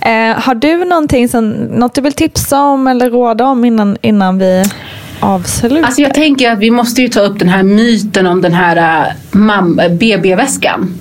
[0.01, 4.39] Eh, har du någonting som, något du vill tipsa om eller råda om innan, innan
[4.39, 4.64] vi
[5.20, 5.87] avslutar?
[5.87, 8.77] Alltså jag tänker att vi måste ju ta upp den här myten om den här
[8.77, 10.95] äh, mam- äh, BB-väskan.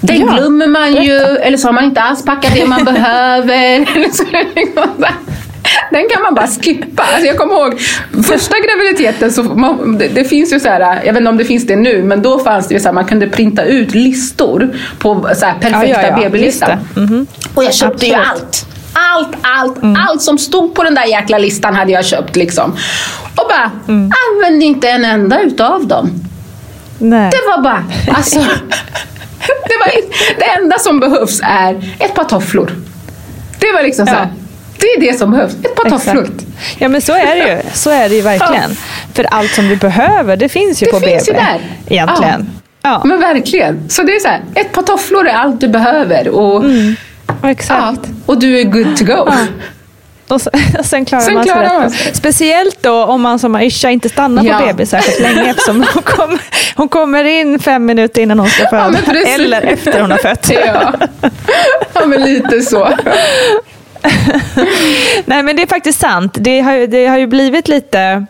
[0.00, 3.86] Den Ja, glömmer man ju, eller så har man inte alls packat det man behöver.
[5.90, 7.02] Den kan man bara skippa.
[7.02, 7.80] Alltså jag kommer ihåg
[8.24, 11.44] första graviditeten, så man, det, det finns ju så här, jag vet inte om det
[11.44, 14.68] finns det nu, men då fanns det ju så här, man kunde printa ut listor
[14.98, 16.78] på så här perfekta Ja, ja, ja, just det.
[16.96, 17.26] Mhm.
[17.54, 18.42] Och jag köpte ju Absolut.
[18.42, 18.66] allt.
[18.92, 19.96] Allt, allt, Mm.
[20.08, 22.72] allt som stod på den där jäkla listan hade jag köpt liksom.
[23.36, 24.12] Och bara, Mm.
[24.34, 26.10] använde inte en enda utav dem.
[26.98, 27.30] Nej.
[27.30, 27.84] Det var bara,
[28.16, 28.38] alltså.
[29.68, 29.90] det, var,
[30.38, 32.70] det enda som behövs är ett par tofflor.
[33.58, 34.28] Det var liksom så här,
[34.78, 35.52] det är det som behövs.
[35.64, 36.28] Ett par tofflor.
[36.78, 37.58] Ja men så är det ju.
[37.72, 38.76] Så är det ju verkligen.
[39.14, 41.38] För allt som du behöver, det finns ju Det på finns BB.
[41.38, 41.60] ju där.
[41.88, 42.50] Egentligen.
[42.82, 43.88] Ja, Men verkligen.
[43.88, 46.28] Så det är så här, ett par tofflor är allt du behöver.
[46.28, 46.64] Och,
[47.42, 48.00] ja, exakt.
[48.26, 49.30] och du är good to go.
[50.28, 50.40] Och
[50.84, 51.90] sen, klarar Sen man sig klarar man.
[52.12, 54.58] Speciellt då om man som Aisha inte stannar Ja.
[54.58, 56.38] på BB särskilt länge eftersom hon kommer,
[56.76, 58.98] hon kommer in fem minuter innan hon ska föda.
[59.06, 59.34] precis.
[59.34, 60.50] eller efter hon har fött.
[60.64, 60.92] Ja.
[61.94, 62.88] ja, men lite så.
[65.24, 66.36] Nej men det är faktiskt sant.
[66.40, 68.26] Det har, ju- det har ju blivit lite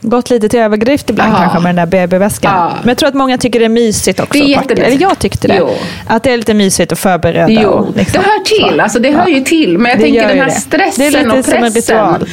[0.00, 1.38] gått lite till överdrift ibland Ja.
[1.38, 2.52] kanske med den där BB-väskan.
[2.54, 2.72] Ja.
[2.80, 4.38] Men jag tror att många tycker det är mysigt också.
[4.44, 4.72] Det är.
[4.80, 5.56] Eller jag tyckte det.
[5.58, 5.70] Jo.
[6.06, 7.48] Att det är lite mysigt att förbereda.
[7.48, 8.76] Jo, och liksom, det hör till.
[8.76, 8.82] så.
[8.82, 9.78] Alltså, det hör ju till.
[9.78, 10.52] Men jag Det tänker den här det.
[10.52, 12.28] stressen Det är lite och som en pressen ritual.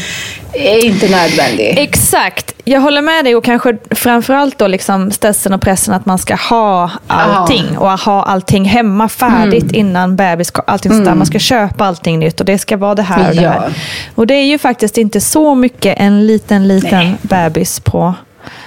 [0.53, 1.75] är inte nödvändig.
[1.77, 2.53] Exakt.
[2.69, 6.35] Jag håller med dig och kanske framförallt då liksom stressen och pressen att man ska
[6.35, 9.75] ha allting och ha allting hemma färdigt Mm.
[9.75, 11.15] innan bebis allting där.
[11.15, 13.73] Man ska köpa allting nytt och det ska vara det här och det här.
[14.15, 17.15] Och det är ju faktiskt inte så mycket en liten, liten Nej.
[17.21, 18.13] bebis på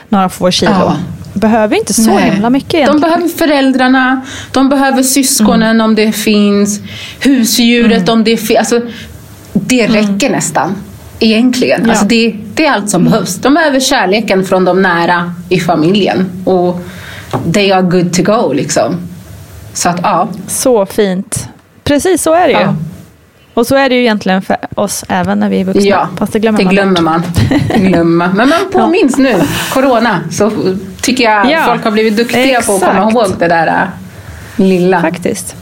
[0.09, 0.73] några få kilo.
[0.73, 0.97] Ja.
[1.35, 2.31] Behöver inte så Nej.
[2.31, 3.01] himla mycket De egentligen.
[3.01, 4.21] behöver föräldrarna,
[4.53, 5.85] de behöver syskonen Mm.
[5.85, 6.81] om det finns,
[7.21, 8.59] husdjuret om det finns.
[8.59, 8.81] Alltså,
[9.53, 10.75] det räcker nästan.
[11.23, 11.83] Egentligen.
[11.85, 11.91] Ja.
[11.91, 13.37] Alltså det, det är allt som behövs.
[13.37, 16.43] De behöver kärleken från de nära i familjen.
[16.45, 16.81] Och
[17.55, 18.97] they are good to go liksom.
[19.73, 20.29] Så att ja.
[20.47, 21.49] Så fint.
[21.85, 22.61] Precis så är det ju.
[22.61, 22.75] Ja.
[23.55, 25.83] Och så är det ju egentligen för oss även när vi är vuxna.
[25.85, 27.03] Ja, Fast det glömmer det man glömmer bort.
[27.05, 27.23] man.
[27.69, 28.37] Det glömmer man.
[28.37, 29.43] Men man påminns nu,
[29.73, 30.51] corona, så
[31.03, 33.15] tycker jag Ja, folk har blivit duktiga på att komma exakt.
[33.31, 33.83] ihåg det där äh,
[34.65, 35.01] lilla.
[35.01, 35.57] Faktiskt.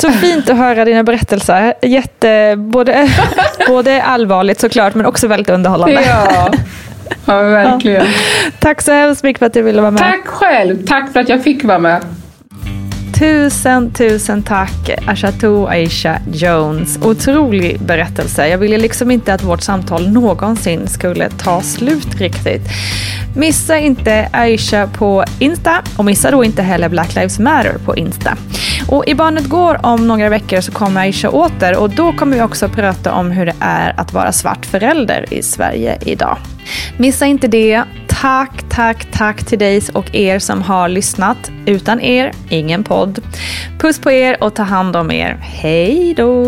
[0.00, 1.74] Så fint att höra dina berättelser.
[1.82, 3.08] Jätte, både,
[3.68, 6.02] både allvarligt såklart men också väldigt underhållande.
[6.02, 6.50] Ja,
[7.24, 8.06] ja verkligen.
[8.58, 10.00] Tack så hemskt mycket för att du ville vara med.
[10.00, 10.86] Tack själv.
[10.86, 12.00] Tack för att jag fick vara med.
[13.18, 16.98] Tusen, tusen tack Ashatou Aisha Jones.
[17.02, 18.48] Otrolig berättelse.
[18.48, 22.62] Jag ville liksom inte att vårt samtal någonsin skulle ta slut riktigt.
[23.36, 28.36] Missa inte Aisha på Insta och missa då inte heller Black Lives Matter på Insta.
[28.88, 32.42] Och i Barnet Går om några veckor så kommer Aisha åter och då kommer vi
[32.42, 36.36] också prata om hur det är att vara svart förälder i Sverige idag.
[36.96, 37.82] Missa inte det.
[38.20, 41.50] Tack, tack, tack till dig och er som har lyssnat.
[41.66, 43.18] Utan er, ingen podd.
[43.78, 45.38] Puss på er och ta hand om er.
[45.42, 46.44] Hej då!